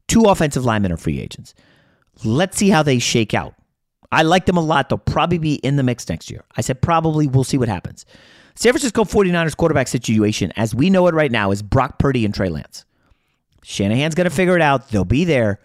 Two 0.08 0.22
offensive 0.24 0.64
linemen 0.64 0.92
are 0.92 0.96
free 0.96 1.20
agents. 1.20 1.54
Let's 2.24 2.56
see 2.56 2.70
how 2.70 2.82
they 2.82 2.98
shake 2.98 3.34
out. 3.34 3.54
I 4.10 4.22
like 4.22 4.46
them 4.46 4.56
a 4.56 4.62
lot. 4.62 4.88
They'll 4.88 4.98
probably 4.98 5.36
be 5.36 5.56
in 5.56 5.76
the 5.76 5.82
mix 5.82 6.08
next 6.08 6.30
year. 6.30 6.42
I 6.56 6.62
said 6.62 6.80
probably. 6.80 7.26
We'll 7.26 7.44
see 7.44 7.58
what 7.58 7.68
happens. 7.68 8.06
San 8.54 8.72
Francisco 8.72 9.04
49ers 9.04 9.56
quarterback 9.56 9.88
situation, 9.88 10.52
as 10.56 10.74
we 10.74 10.88
know 10.88 11.06
it 11.06 11.14
right 11.14 11.30
now, 11.30 11.50
is 11.50 11.62
Brock 11.62 11.98
Purdy 11.98 12.24
and 12.24 12.34
Trey 12.34 12.48
Lance. 12.48 12.85
Shanahan's 13.68 14.14
going 14.14 14.30
to 14.30 14.34
figure 14.34 14.54
it 14.54 14.62
out. 14.62 14.90
They'll 14.90 15.04
be 15.04 15.24
there. 15.24 15.58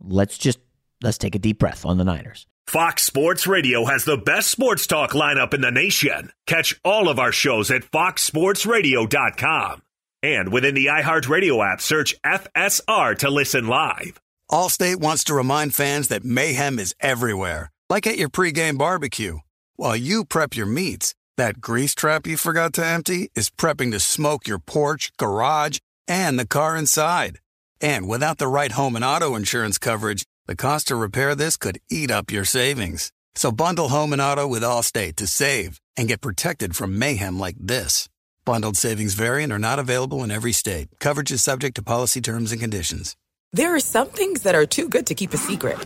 Let's 0.00 0.36
just 0.36 0.58
let's 1.00 1.16
take 1.16 1.36
a 1.36 1.38
deep 1.38 1.60
breath 1.60 1.86
on 1.86 1.96
the 1.96 2.02
Niners. 2.02 2.48
Fox 2.66 3.04
Sports 3.04 3.46
Radio 3.46 3.84
has 3.84 4.04
the 4.04 4.16
best 4.16 4.50
sports 4.50 4.88
talk 4.88 5.12
lineup 5.12 5.54
in 5.54 5.60
the 5.60 5.70
nation. 5.70 6.32
Catch 6.46 6.80
all 6.84 7.08
of 7.08 7.20
our 7.20 7.30
shows 7.30 7.70
at 7.70 7.82
foxsportsradio.com. 7.82 9.82
And 10.24 10.52
within 10.52 10.74
the 10.74 10.86
iHeartRadio 10.86 11.64
app, 11.64 11.80
search 11.80 12.20
FSR 12.22 13.16
to 13.18 13.30
listen 13.30 13.68
live. 13.68 14.20
Allstate 14.50 14.96
wants 14.96 15.22
to 15.24 15.34
remind 15.34 15.72
fans 15.72 16.08
that 16.08 16.24
mayhem 16.24 16.80
is 16.80 16.96
everywhere, 16.98 17.70
like 17.88 18.08
at 18.08 18.18
your 18.18 18.30
pregame 18.30 18.76
barbecue. 18.76 19.38
While 19.76 19.96
you 19.96 20.24
prep 20.24 20.56
your 20.56 20.66
meats, 20.66 21.14
that 21.36 21.60
grease 21.60 21.94
trap 21.94 22.26
you 22.26 22.36
forgot 22.36 22.72
to 22.72 22.84
empty 22.84 23.30
is 23.36 23.50
prepping 23.50 23.92
to 23.92 24.00
smoke 24.00 24.48
your 24.48 24.58
porch, 24.58 25.12
garage, 25.16 25.78
and 26.06 26.38
the 26.38 26.46
car 26.46 26.76
inside. 26.76 27.38
And 27.80 28.06
without 28.06 28.38
the 28.38 28.48
right 28.48 28.72
home 28.72 28.96
and 28.96 29.04
auto 29.04 29.34
insurance 29.34 29.78
coverage, 29.78 30.24
the 30.46 30.56
cost 30.56 30.88
to 30.88 30.96
repair 30.96 31.34
this 31.34 31.56
could 31.56 31.80
eat 31.90 32.10
up 32.10 32.30
your 32.30 32.44
savings. 32.44 33.12
So 33.34 33.50
bundle 33.50 33.88
home 33.88 34.12
and 34.12 34.22
auto 34.22 34.46
with 34.46 34.62
Allstate 34.62 35.16
to 35.16 35.26
save 35.26 35.80
and 35.96 36.08
get 36.08 36.20
protected 36.20 36.76
from 36.76 36.98
mayhem 36.98 37.38
like 37.38 37.56
this. 37.58 38.08
Bundled 38.44 38.76
savings 38.76 39.14
vary 39.14 39.42
and 39.42 39.52
are 39.52 39.58
not 39.58 39.78
available 39.78 40.22
in 40.22 40.30
every 40.30 40.52
state. 40.52 40.88
Coverage 41.00 41.32
is 41.32 41.42
subject 41.42 41.76
to 41.76 41.82
policy 41.82 42.20
terms 42.20 42.52
and 42.52 42.60
conditions. 42.60 43.16
There 43.52 43.74
are 43.74 43.80
some 43.80 44.08
things 44.08 44.42
that 44.42 44.54
are 44.54 44.66
too 44.66 44.88
good 44.88 45.06
to 45.06 45.14
keep 45.14 45.32
a 45.32 45.38
secret. 45.38 45.78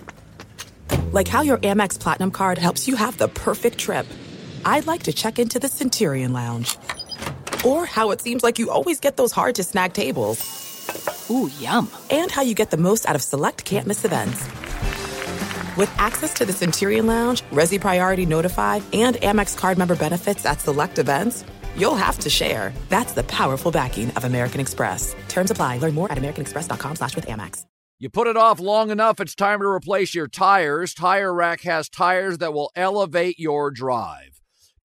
Like 1.13 1.29
how 1.29 1.43
your 1.43 1.59
Amex 1.59 1.99
Platinum 2.01 2.31
card 2.31 2.59
helps 2.59 2.89
you 2.89 2.97
have 2.97 3.17
the 3.17 3.29
perfect 3.29 3.79
trip. 3.79 4.07
I'd 4.65 4.87
like 4.87 5.05
to 5.05 5.13
check 5.13 5.39
into 5.39 5.59
the 5.59 5.69
Centurion 5.69 6.33
Lounge. 6.33 6.77
Or 7.65 7.87
how 7.87 8.11
it 8.11 8.21
seems 8.21 8.43
like 8.43 8.59
you 8.59 8.71
always 8.71 9.01
get 9.01 9.17
those 9.17 9.33
hard 9.33 9.55
to 9.57 9.65
snag 9.65 9.93
tables. 9.93 10.39
Ooh, 11.31 11.51
yum. 11.59 11.91
And 12.11 12.31
how 12.31 12.43
you 12.43 12.55
get 12.55 12.71
the 12.71 12.77
most 12.77 13.09
out 13.09 13.17
of 13.17 13.23
select 13.23 13.65
can't 13.65 13.87
miss 13.87 14.05
events. 14.05 14.47
With 15.77 15.93
access 15.99 16.35
to 16.35 16.45
the 16.45 16.53
Centurion 16.53 17.07
Lounge, 17.07 17.43
Resy 17.53 17.81
Priority 17.81 18.27
Notified, 18.27 18.83
and 18.93 19.17
Amex 19.17 19.57
card 19.57 19.79
member 19.79 19.95
benefits 19.95 20.45
at 20.45 20.61
select 20.61 20.99
events, 20.99 21.45
you'll 21.77 21.95
have 21.95 22.19
to 22.21 22.31
share. 22.31 22.73
That's 22.89 23.13
the 23.13 23.23
powerful 23.25 23.71
backing 23.71 24.11
of 24.13 24.25
American 24.25 24.61
Express. 24.61 25.15
Terms 25.29 25.51
apply. 25.51 25.79
Learn 25.79 25.95
more 25.95 26.11
at 26.11 26.19
americanexpress.com 26.19 26.97
slash 26.97 27.15
with 27.15 27.27
Amex. 27.27 27.65
You 28.01 28.09
put 28.09 28.29
it 28.29 28.37
off 28.37 28.61
long 28.61 28.91
enough, 28.91 29.19
it's 29.19 29.35
time 29.35 29.59
to 29.59 29.67
replace 29.67 30.15
your 30.15 30.29
tires. 30.29 30.95
Tire 30.95 31.35
Rack 31.35 31.63
has 31.63 31.89
tires 31.89 32.39
that 32.39 32.53
will 32.53 32.71
elevate 32.77 33.41
your 33.41 33.73
drive. 33.73 34.38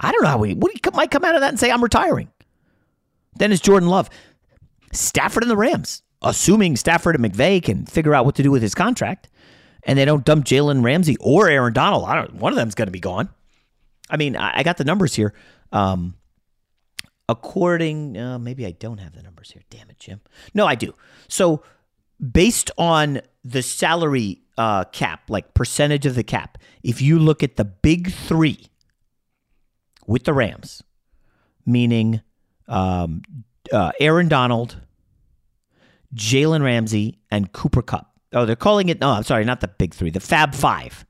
I 0.00 0.12
don't 0.12 0.22
know 0.22 0.28
how 0.28 0.42
he, 0.42 0.54
what 0.54 0.72
he 0.72 0.80
might 0.92 1.10
come 1.10 1.24
out 1.24 1.34
of 1.34 1.40
that 1.40 1.50
and 1.50 1.60
say, 1.60 1.70
I'm 1.70 1.82
retiring. 1.82 2.30
Then 3.36 3.52
it's 3.52 3.60
Jordan 3.60 3.88
Love. 3.88 4.10
Stafford 4.92 5.42
and 5.42 5.50
the 5.50 5.56
Rams, 5.56 6.02
assuming 6.22 6.76
Stafford 6.76 7.16
and 7.16 7.24
McVay 7.24 7.62
can 7.62 7.86
figure 7.86 8.14
out 8.14 8.24
what 8.24 8.36
to 8.36 8.42
do 8.42 8.50
with 8.50 8.62
his 8.62 8.74
contract 8.74 9.28
and 9.84 9.98
they 9.98 10.04
don't 10.04 10.24
dump 10.24 10.44
Jalen 10.44 10.84
Ramsey 10.84 11.16
or 11.20 11.48
Aaron 11.48 11.72
Donald. 11.72 12.04
I 12.04 12.16
don't, 12.16 12.34
one 12.36 12.52
of 12.52 12.56
them's 12.56 12.74
going 12.74 12.86
to 12.86 12.92
be 12.92 13.00
gone. 13.00 13.28
I 14.10 14.16
mean, 14.16 14.36
I, 14.36 14.58
I 14.58 14.62
got 14.62 14.76
the 14.76 14.84
numbers 14.84 15.14
here. 15.14 15.34
Um, 15.72 16.14
according, 17.28 18.16
uh, 18.16 18.38
maybe 18.38 18.66
I 18.66 18.72
don't 18.72 18.98
have 18.98 19.14
the 19.14 19.22
numbers 19.22 19.50
here. 19.50 19.62
Damn 19.70 19.90
it, 19.90 19.98
Jim. 19.98 20.20
No, 20.52 20.66
I 20.66 20.74
do. 20.74 20.94
So 21.28 21.62
based 22.32 22.70
on 22.78 23.20
the 23.44 23.62
salary 23.62 24.42
uh, 24.56 24.84
cap, 24.84 25.28
like 25.28 25.54
percentage 25.54 26.06
of 26.06 26.14
the 26.14 26.24
cap, 26.24 26.58
if 26.82 27.02
you 27.02 27.18
look 27.18 27.42
at 27.42 27.56
the 27.56 27.64
big 27.64 28.12
three 28.12 28.66
with 30.06 30.24
the 30.24 30.32
Rams, 30.32 30.82
meaning 31.66 32.20
um, 32.68 33.22
uh, 33.72 33.92
Aaron 34.00 34.28
Donald, 34.28 34.80
Jalen 36.14 36.62
Ramsey, 36.62 37.18
and 37.30 37.52
Cooper 37.52 37.82
Kupp. 37.82 38.10
Oh, 38.32 38.46
they're 38.46 38.56
calling 38.56 38.88
it. 38.88 39.00
No, 39.00 39.10
I'm 39.10 39.22
sorry, 39.22 39.44
not 39.44 39.60
the 39.60 39.68
big 39.68 39.94
three. 39.94 40.10
The 40.10 40.20
Fab 40.20 40.54
Five. 40.54 41.06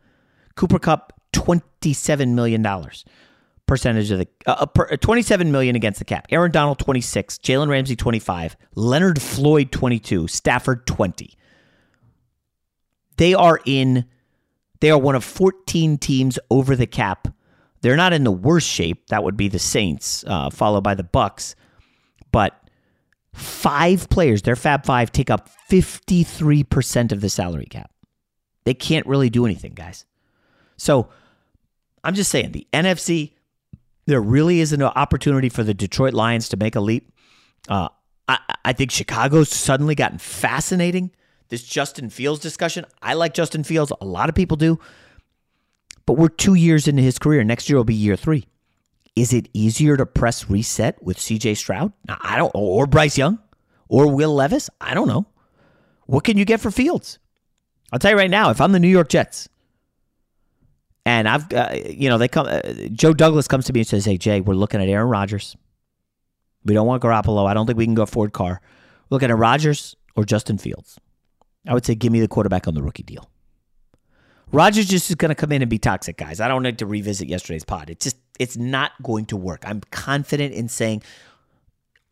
Cooper 0.57 0.79
Kupp, 0.79 1.13
twenty-seven 1.33 2.35
million 2.35 2.63
dollars 2.63 3.05
percentage 3.67 4.11
of 4.11 4.19
the 4.19 4.29
uh, 4.47 4.67
per, 4.67 4.97
27 4.97 5.51
million 5.51 5.77
against 5.77 5.99
the 5.99 6.05
cap. 6.05 6.27
Aaron 6.31 6.51
Donald 6.51 6.79
26, 6.79 7.39
Jalen 7.39 7.69
Ramsey 7.69 7.97
25, 7.97 8.57
Leonard 8.75 9.21
Floyd 9.21 9.73
22, 9.73 10.29
Stafford 10.29 10.87
20. 10.87 11.37
They 13.17 13.35
are 13.35 13.61
in 13.65 14.07
they 14.81 14.91
are 14.91 14.99
one 14.99 15.15
of 15.15 15.25
14 15.25 15.99
teams 15.99 16.39
over 16.51 16.77
the 16.77 16.87
cap. 16.87 17.29
They're 17.85 17.97
not 17.99 18.15
in 18.15 18.25
the 18.25 18.33
worst 18.33 18.67
shape. 18.67 19.09
That 19.09 19.25
would 19.25 19.37
be 19.37 19.49
the 19.49 19.59
Saints, 19.59 20.25
uh, 20.27 20.49
followed 20.49 20.81
by 20.81 20.95
the 20.95 21.05
Bucs. 21.05 21.55
But 22.33 22.59
five 23.35 24.09
players, 24.09 24.41
their 24.41 24.57
Fab 24.57 24.87
Five, 24.87 25.13
take 25.13 25.29
up 25.29 25.51
53% 25.71 27.13
of 27.13 27.21
the 27.21 27.29
salary 27.29 27.67
cap. 27.67 27.91
They 28.65 28.73
can't 28.73 29.07
really 29.07 29.29
do 29.29 29.45
anything, 29.45 29.75
guys. 29.75 30.07
So 30.79 31.11
I'm 32.03 32.15
just 32.15 32.31
saying 32.31 32.53
the 32.53 32.67
NFC 32.73 33.33
there 34.07 34.23
really 34.23 34.61
is 34.61 34.73
an 34.73 34.83
opportunity 34.83 35.51
for 35.51 35.63
the 35.63 35.75
Detroit 35.75 36.15
Lions 36.15 36.49
to 36.49 36.57
make 36.57 36.77
a 36.77 36.81
leap. 36.81 37.13
Uh, 37.69 37.91
I, 38.27 38.39
I 38.65 38.73
think 38.73 38.93
Chicago's 38.93 39.51
suddenly 39.51 39.95
gotten 39.95 40.17
fascinating. 40.17 41.11
This 41.51 41.63
Justin 41.63 42.09
Fields 42.09 42.41
discussion. 42.41 42.87
I 43.03 43.13
like 43.13 43.35
Justin 43.35 43.63
Fields. 43.63 43.93
A 44.01 44.07
lot 44.07 44.31
of 44.31 44.35
people 44.35 44.57
do. 44.57 44.81
But 46.07 46.15
we're 46.15 46.29
two 46.29 46.55
years 46.55 46.87
into 46.87 47.03
his 47.03 47.19
career. 47.19 47.43
Next 47.45 47.69
year 47.69 47.77
will 47.77 47.85
be 47.85 47.95
year 47.95 48.17
three. 48.17 48.47
Is 49.17 49.33
it 49.33 49.49
easier 49.53 49.97
to 49.97 50.07
press 50.07 50.51
reset 50.51 51.03
with 51.03 51.19
CJ 51.19 51.57
Stroud? 51.57 51.93
I 52.09 52.37
don't, 52.37 52.51
or 52.55 52.87
Bryce 52.87 53.17
Young, 53.17 53.39
or 53.89 54.13
Will 54.13 54.35
Levis? 54.35 54.69
I 54.81 54.95
don't 54.95 55.09
know. 55.09 55.27
What 56.07 56.25
can 56.25 56.37
you 56.37 56.45
get 56.45 56.61
for 56.61 56.71
Fields? 56.71 57.19
I'll 57.93 57.99
tell 57.99 58.11
you 58.11 58.17
right 58.17 58.31
now. 58.31 58.51
If 58.51 58.61
I'm 58.61 58.73
the 58.73 58.81
New 58.81 58.89
York 58.89 59.09
Jets, 59.09 59.49
and 61.07 61.29
I've, 61.29 61.53
uh, 61.53 61.71
you 61.87 62.09
know, 62.09 62.19
they 62.19 62.29
come. 62.29 62.47
Uh, 62.47 62.61
Joe 62.93 63.13
Douglas 63.13 63.47
comes 63.47 63.67
to 63.67 63.73
me 63.73 63.81
and 63.81 63.87
says, 63.87 64.05
"Hey 64.05 64.19
Jay, 64.19 64.41
we're 64.41 64.55
looking 64.55 64.83
at 64.83 64.89
Aaron 64.89 65.09
Rodgers. 65.09 65.57
We 66.65 66.75
don't 66.75 66.87
want 66.87 67.03
Garoppolo. 67.03 67.47
I 67.47 67.55
don't 67.55 67.67
think 67.67 67.79
we 67.79 67.85
can 67.85 67.95
go 67.95 68.07
Ford 68.07 68.33
Carr. 68.33 68.61
We're 69.09 69.17
looking 69.17 69.31
at 69.31 69.37
Rodgers 69.37 69.97
or 70.17 70.25
Justin 70.25 70.59
Fields. 70.59 70.99
I 71.67 71.75
would 71.75 71.85
say, 71.85 71.95
give 71.95 72.13
me 72.13 72.21
the 72.21 72.29
quarterback 72.29 72.67
on 72.69 72.75
the 72.75 72.83
rookie 72.83 73.03
deal. 73.03 73.29
Rodgers 74.55 74.87
just 74.87 75.11
is 75.11 75.17
going 75.17 75.31
to 75.31 75.35
come 75.35 75.53
in 75.53 75.63
and 75.63 75.71
be 75.71 75.79
toxic, 75.79 76.17
guys. 76.17 76.41
I 76.41 76.49
don't 76.49 76.63
need 76.63 76.79
to 76.79 76.87
revisit 76.87 77.29
yesterday's 77.29 77.65
pod. 77.65 77.91
It's 77.91 78.05
just, 78.05 78.17
it's 78.39 78.57
not 78.57 78.93
going 79.03 79.27
to 79.27 79.37
work. 79.37 79.63
I'm 79.67 79.81
confident 79.91 80.55
in 80.55 80.69
saying." 80.69 81.03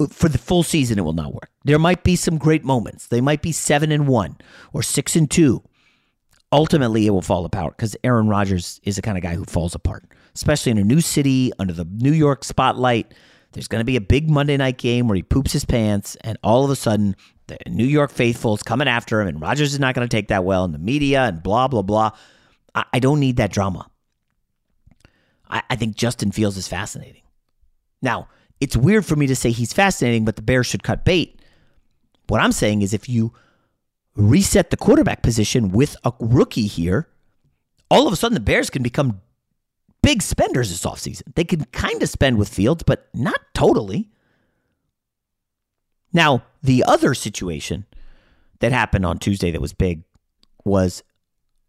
Uh, 0.01 0.07
for 0.07 0.29
the 0.29 0.39
full 0.39 0.63
season, 0.63 0.99
it 0.99 1.03
will 1.03 1.13
not 1.13 1.35
work. 1.35 1.51
There 1.65 1.79
might 1.79 2.03
be 2.03 2.17
some 2.17 2.39
great 2.39 2.65
moments. 2.65 3.07
They 3.07 3.21
might 3.21 3.43
be 3.43 3.53
seven 3.53 3.93
and 3.93 4.09
one 4.09 4.39
or 4.73 4.83
six 4.83 5.15
and 5.17 5.31
two 5.31 5.63
ultimately 6.53 7.07
it 7.07 7.11
will 7.11 7.23
fall 7.23 7.45
apart 7.45 7.77
because 7.77 7.97
Aaron 8.05 8.29
Rodgers 8.29 8.81
is 8.85 8.97
the 8.97 9.03
kind 9.03 9.17
of 9.17 9.23
guy 9.23 9.35
who 9.35 9.45
falls 9.45 9.75
apart, 9.75 10.05
especially 10.35 10.71
in 10.71 10.79
a 10.79 10.85
new 10.85 11.01
city 11.01 11.51
under 11.59 11.73
the 11.73 11.85
New 11.85 12.13
York 12.13 12.45
spotlight. 12.45 13.15
There's 13.53 13.69
going 13.69 13.81
to 13.81 13.87
be 13.87 13.97
a 13.97 14.01
big 14.01 14.31
Monday 14.31 14.57
night 14.57 14.79
game 14.79 15.09
where 15.09 15.17
he 15.17 15.23
poops 15.23 15.53
his 15.53 15.65
pants, 15.65 16.17
and 16.21 16.39
all 16.43 16.65
of 16.65 16.71
a 16.71 16.77
sudden, 16.77 17.17
the 17.49 17.59
New 17.67 17.85
York 17.85 18.11
faithful 18.11 18.55
is 18.55 18.63
coming 18.63 18.89
after 18.89 19.21
him, 19.21 19.29
and 19.29 19.41
Rodgers 19.41 19.73
is 19.73 19.81
not 19.81 19.95
going 19.95 20.07
to 20.07 20.15
take 20.15 20.29
that 20.29 20.45
well 20.45 20.65
in 20.65 20.73
the 20.73 20.79
media 20.79 21.25
and 21.25 21.43
blah, 21.43 21.69
blah, 21.69 21.83
blah. 21.83 22.13
I, 22.75 22.85
I 22.95 22.99
don't 22.99 23.21
need 23.21 23.37
that 23.37 23.53
drama. 23.53 23.91
I, 25.49 25.63
I 25.71 25.77
think 25.77 25.97
Justin 25.97 26.33
Fields 26.33 26.57
is 26.57 26.69
fascinating. 26.69 27.23
Now, 28.01 28.29
it's 28.61 28.77
weird 28.77 29.05
for 29.05 29.17
me 29.17 29.27
to 29.27 29.37
say 29.37 29.51
he's 29.51 29.73
fascinating, 29.73 30.25
but 30.25 30.37
the 30.37 30.43
Bears 30.43 30.67
should 30.67 30.83
cut 30.83 31.05
bait. 31.05 31.41
What 32.29 32.41
I'm 32.41 32.53
saying 32.53 32.83
is 32.83 32.95
if 32.95 33.09
you 33.09 33.33
reset 34.15 34.71
the 34.71 34.77
quarterback 34.77 35.23
position 35.23 35.71
with 35.71 35.97
a 36.05 36.13
rookie 36.21 36.67
here, 36.67 37.09
all 37.91 38.07
of 38.07 38.13
a 38.13 38.17
sudden 38.17 38.35
the 38.35 38.41
Bears 38.41 38.71
can 38.71 38.83
become 38.83 39.21
big 40.03 40.23
spenders 40.23 40.71
this 40.71 40.85
offseason. 40.85 41.35
They 41.35 41.45
can 41.45 41.65
kind 41.67 42.03
of 42.03 42.09
spend 42.09 42.39
with 42.39 42.49
Fields, 42.49 42.83
but 42.83 43.09
not 43.15 43.41
totally. 43.55 44.11
Now, 46.13 46.43
the 46.63 46.85
other 46.87 47.15
situation 47.15 47.87
that 48.61 48.73
happened 48.73 49.07
on 49.07 49.19
Tuesday 49.19 49.51
that 49.51 49.61
was 49.61 49.73
big 49.73 50.03
was 50.65 51.03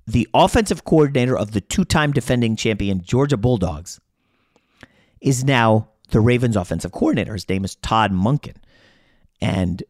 the 0.05 0.27
offensive 0.33 0.83
coordinator 0.83 1.37
of 1.37 1.51
the 1.51 1.61
two 1.61 1.85
time 1.85 2.11
defending 2.11 2.55
champion 2.55 3.01
Georgia 3.01 3.37
Bulldogs 3.37 3.99
is 5.21 5.43
now 5.43 5.89
the 6.09 6.19
Ravens 6.19 6.55
offensive 6.55 6.91
coordinator. 6.91 7.33
His 7.33 7.47
name 7.47 7.63
is 7.63 7.75
Todd 7.75 8.11
Monken. 8.11 8.55
And 9.41 9.83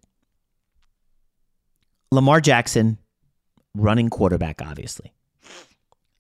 Lamar 2.12 2.41
Jackson, 2.41 2.97
running 3.76 4.10
quarterback, 4.10 4.62
obviously. 4.62 5.12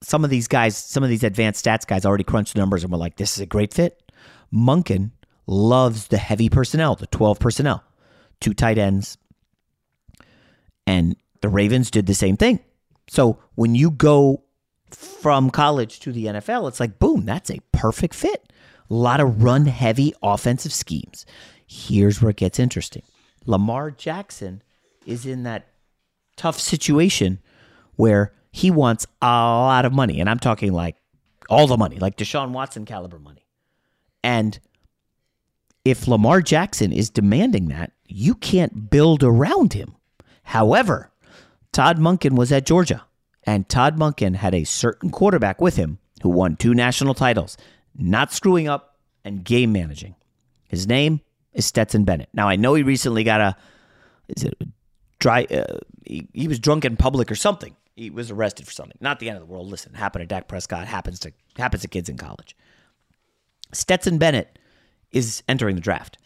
Some 0.01 0.23
of 0.23 0.29
these 0.29 0.47
guys, 0.47 0.75
some 0.75 1.03
of 1.03 1.09
these 1.09 1.23
advanced 1.23 1.63
stats 1.63 1.87
guys 1.87 2.05
already 2.05 2.23
crunched 2.23 2.53
the 2.53 2.59
numbers 2.59 2.83
and 2.83 2.91
were 2.91 2.97
like, 2.97 3.15
this 3.15 3.37
is 3.37 3.41
a 3.41 3.45
great 3.45 3.73
fit. 3.73 4.11
Monken 4.53 5.11
loves 5.47 6.07
the 6.07 6.17
heavy 6.17 6.49
personnel, 6.49 6.95
the 6.95 7.07
12 7.07 7.39
personnel, 7.39 7.83
two 8.41 8.53
tight 8.53 8.77
ends. 8.77 9.17
And 10.85 11.15
the 11.41 11.49
Ravens 11.49 11.91
did 11.91 12.07
the 12.07 12.13
same 12.13 12.37
thing. 12.37 12.59
So 13.07 13.39
when 13.55 13.75
you 13.75 13.91
go 13.91 14.43
from 14.91 15.49
college 15.49 15.99
to 16.01 16.11
the 16.11 16.25
NFL, 16.25 16.67
it's 16.67 16.79
like, 16.79 16.99
boom, 16.99 17.25
that's 17.25 17.49
a 17.49 17.59
perfect 17.71 18.13
fit. 18.13 18.51
A 18.89 18.93
lot 18.93 19.19
of 19.19 19.43
run 19.43 19.65
heavy 19.65 20.13
offensive 20.21 20.73
schemes. 20.73 21.25
Here's 21.67 22.21
where 22.21 22.31
it 22.31 22.37
gets 22.37 22.59
interesting 22.59 23.03
Lamar 23.45 23.91
Jackson 23.91 24.61
is 25.05 25.25
in 25.25 25.43
that 25.43 25.67
tough 26.35 26.59
situation 26.59 27.39
where 27.95 28.33
he 28.51 28.71
wants 28.71 29.05
a 29.21 29.25
lot 29.25 29.85
of 29.85 29.93
money. 29.93 30.19
And 30.19 30.29
I'm 30.29 30.39
talking 30.39 30.73
like 30.73 30.95
all 31.49 31.67
the 31.67 31.77
money, 31.77 31.97
like 31.97 32.17
Deshaun 32.17 32.51
Watson 32.51 32.85
caliber 32.85 33.19
money. 33.19 33.45
And 34.23 34.59
if 35.83 36.07
Lamar 36.07 36.41
Jackson 36.41 36.93
is 36.93 37.09
demanding 37.09 37.67
that, 37.67 37.91
you 38.07 38.35
can't 38.35 38.89
build 38.89 39.23
around 39.23 39.73
him. 39.73 39.95
However, 40.43 41.11
Todd 41.73 41.97
Monken 41.97 42.37
was 42.37 42.51
at 42.51 42.65
Georgia, 42.65 43.03
and 43.43 43.67
Todd 43.67 43.97
Monken 43.97 44.35
had 44.35 44.53
a 44.53 44.63
certain 44.63 45.09
quarterback 45.09 45.59
with 45.59 45.75
him 45.75 45.97
who 46.21 46.29
won 46.29 46.55
two 46.55 46.73
national 46.73 47.15
titles, 47.15 47.57
not 47.97 48.31
screwing 48.31 48.67
up 48.67 48.95
and 49.25 49.43
game 49.43 49.71
managing. 49.71 50.15
His 50.69 50.87
name 50.87 51.21
is 51.51 51.65
Stetson 51.65 52.03
Bennett. 52.03 52.29
Now 52.31 52.47
I 52.47 52.55
know 52.55 52.75
he 52.75 52.83
recently 52.83 53.23
got 53.23 53.41
a 53.41 53.55
is 54.29 54.43
it 54.43 54.55
dry 55.19 55.45
uh, 55.45 55.79
he, 56.05 56.27
he 56.33 56.47
was 56.47 56.59
drunk 56.59 56.85
in 56.85 56.95
public 56.95 57.31
or 57.31 57.35
something. 57.35 57.75
He 57.95 58.09
was 58.09 58.31
arrested 58.31 58.65
for 58.65 58.71
something. 58.71 58.97
Not 59.01 59.19
the 59.19 59.29
end 59.29 59.37
of 59.37 59.47
the 59.47 59.51
world. 59.51 59.67
Listen, 59.67 59.93
happened 59.93 60.21
to 60.21 60.27
Dak 60.27 60.47
Prescott, 60.47 60.87
happens 60.87 61.19
to 61.19 61.33
happens 61.57 61.81
to 61.81 61.87
kids 61.87 62.07
in 62.07 62.17
college. 62.17 62.55
Stetson 63.71 64.19
Bennett 64.19 64.59
is 65.11 65.41
entering 65.47 65.75
the 65.75 65.81
draft. 65.81 66.19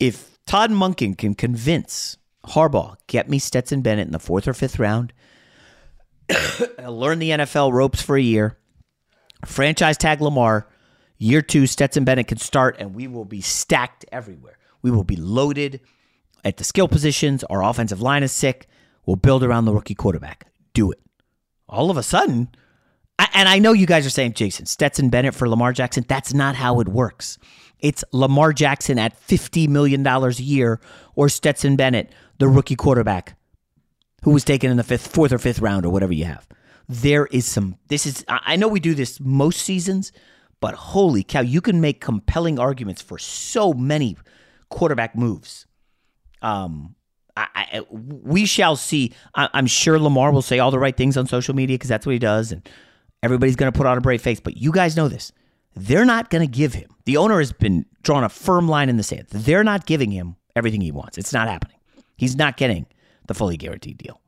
If 0.00 0.38
Todd 0.46 0.70
Monken 0.70 1.16
can 1.16 1.34
convince 1.34 2.16
Harbaugh, 2.44 2.96
get 3.06 3.28
me 3.28 3.38
Stetson 3.38 3.82
Bennett 3.82 4.06
in 4.06 4.12
the 4.12 4.18
fourth 4.18 4.46
or 4.46 4.54
fifth 4.54 4.78
round. 4.78 5.12
learn 6.78 7.18
the 7.18 7.30
NFL 7.30 7.72
ropes 7.72 8.02
for 8.02 8.16
a 8.16 8.22
year. 8.22 8.58
Franchise 9.44 9.98
tag 9.98 10.20
Lamar. 10.20 10.68
Year 11.18 11.42
two, 11.42 11.66
Stetson 11.66 12.04
Bennett 12.04 12.26
can 12.26 12.38
start, 12.38 12.76
and 12.78 12.94
we 12.94 13.06
will 13.06 13.24
be 13.24 13.40
stacked 13.40 14.04
everywhere. 14.10 14.58
We 14.82 14.90
will 14.90 15.04
be 15.04 15.16
loaded 15.16 15.80
at 16.44 16.56
the 16.56 16.64
skill 16.64 16.88
positions. 16.88 17.44
Our 17.44 17.62
offensive 17.62 18.02
line 18.02 18.22
is 18.22 18.32
sick. 18.32 18.66
We'll 19.06 19.16
build 19.16 19.42
around 19.42 19.64
the 19.64 19.74
rookie 19.74 19.94
quarterback. 19.94 20.46
Do 20.72 20.90
it. 20.90 21.00
All 21.68 21.90
of 21.90 21.96
a 21.96 22.02
sudden, 22.02 22.48
and 23.18 23.48
I 23.48 23.58
know 23.58 23.72
you 23.72 23.86
guys 23.86 24.06
are 24.06 24.10
saying, 24.10 24.34
Jason, 24.34 24.66
Stetson 24.66 25.08
Bennett 25.08 25.34
for 25.34 25.48
Lamar 25.48 25.72
Jackson. 25.72 26.04
That's 26.06 26.34
not 26.34 26.56
how 26.56 26.80
it 26.80 26.88
works. 26.88 27.38
It's 27.80 28.04
Lamar 28.12 28.52
Jackson 28.52 28.98
at 28.98 29.18
$50 29.28 29.68
million 29.68 30.06
a 30.06 30.30
year 30.32 30.80
or 31.14 31.28
Stetson 31.28 31.76
Bennett 31.76 32.12
the 32.38 32.48
rookie 32.48 32.76
quarterback 32.76 33.36
who 34.22 34.30
was 34.30 34.44
taken 34.44 34.70
in 34.70 34.76
the 34.76 34.84
fifth, 34.84 35.08
fourth 35.08 35.32
or 35.32 35.38
fifth 35.38 35.60
round 35.60 35.84
or 35.84 35.90
whatever 35.90 36.12
you 36.12 36.24
have. 36.24 36.46
There 36.88 37.26
is 37.26 37.46
some. 37.46 37.76
This 37.88 38.06
is. 38.06 38.24
I 38.28 38.56
know 38.56 38.68
we 38.68 38.80
do 38.80 38.94
this 38.94 39.18
most 39.20 39.62
seasons, 39.62 40.12
but 40.60 40.74
holy 40.74 41.22
cow, 41.22 41.40
you 41.40 41.60
can 41.60 41.80
make 41.80 42.00
compelling 42.00 42.58
arguments 42.58 43.00
for 43.00 43.18
so 43.18 43.72
many 43.72 44.16
quarterback 44.68 45.16
moves. 45.16 45.66
Um, 46.42 46.94
I, 47.36 47.46
I, 47.54 47.80
we 47.90 48.44
shall 48.44 48.76
see. 48.76 49.12
I, 49.34 49.48
am 49.54 49.66
sure 49.66 49.98
Lamar 49.98 50.30
will 50.30 50.42
say 50.42 50.58
all 50.58 50.70
the 50.70 50.78
right 50.78 50.96
things 50.96 51.16
on 51.16 51.26
social 51.26 51.54
media 51.54 51.74
because 51.74 51.88
that's 51.88 52.06
what 52.06 52.12
he 52.12 52.18
does, 52.18 52.52
and 52.52 52.68
everybody's 53.22 53.56
going 53.56 53.72
to 53.72 53.76
put 53.76 53.86
on 53.86 53.96
a 53.96 54.02
brave 54.02 54.22
face. 54.22 54.40
But 54.40 54.58
you 54.58 54.70
guys 54.70 54.96
know 54.96 55.08
this. 55.08 55.32
They're 55.74 56.04
not 56.04 56.30
going 56.30 56.46
to 56.46 56.50
give 56.50 56.74
him. 56.74 56.90
The 57.04 57.16
owner 57.16 57.38
has 57.38 57.52
been 57.52 57.86
drawn 58.02 58.24
a 58.24 58.28
firm 58.28 58.68
line 58.68 58.88
in 58.88 58.96
the 58.96 59.02
sand. 59.02 59.26
They're 59.30 59.64
not 59.64 59.86
giving 59.86 60.10
him 60.10 60.36
everything 60.54 60.80
he 60.80 60.92
wants. 60.92 61.18
It's 61.18 61.32
not 61.32 61.48
happening. 61.48 61.73
He's 62.16 62.36
not 62.36 62.56
getting 62.56 62.86
the 63.26 63.34
fully 63.34 63.56
guaranteed 63.56 63.98
deal. 63.98 64.20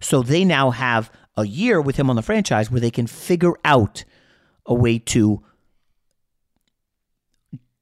So 0.00 0.22
they 0.22 0.44
now 0.44 0.70
have 0.70 1.10
a 1.36 1.46
year 1.46 1.80
with 1.80 1.96
him 1.96 2.10
on 2.10 2.16
the 2.16 2.22
franchise 2.22 2.70
where 2.70 2.80
they 2.80 2.90
can 2.90 3.06
figure 3.06 3.54
out 3.64 4.04
a 4.66 4.74
way 4.74 4.98
to 4.98 5.42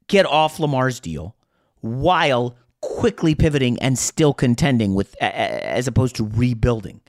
get 0.06 0.26
off 0.26 0.58
Lamar's 0.58 1.00
deal 1.00 1.36
while 1.80 2.56
quickly 2.80 3.34
pivoting 3.34 3.78
and 3.80 3.98
still 3.98 4.32
contending 4.32 4.94
with 4.94 5.14
as 5.20 5.86
opposed 5.86 6.16
to 6.16 6.26
rebuilding. 6.26 7.00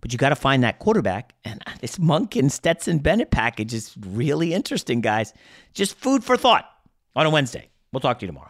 But 0.00 0.12
you 0.12 0.18
got 0.18 0.30
to 0.30 0.36
find 0.36 0.62
that 0.62 0.78
quarterback, 0.78 1.34
and 1.44 1.62
this 1.80 1.98
Monken 1.98 2.50
Stetson 2.50 2.98
Bennett 2.98 3.30
package 3.30 3.74
is 3.74 3.94
really 3.98 4.54
interesting, 4.54 5.02
guys. 5.02 5.34
Just 5.74 5.94
food 5.98 6.24
for 6.24 6.38
thought 6.38 6.66
on 7.14 7.26
a 7.26 7.30
Wednesday. 7.30 7.68
We'll 7.92 8.00
talk 8.00 8.18
to 8.20 8.24
you 8.24 8.28
tomorrow. 8.28 8.49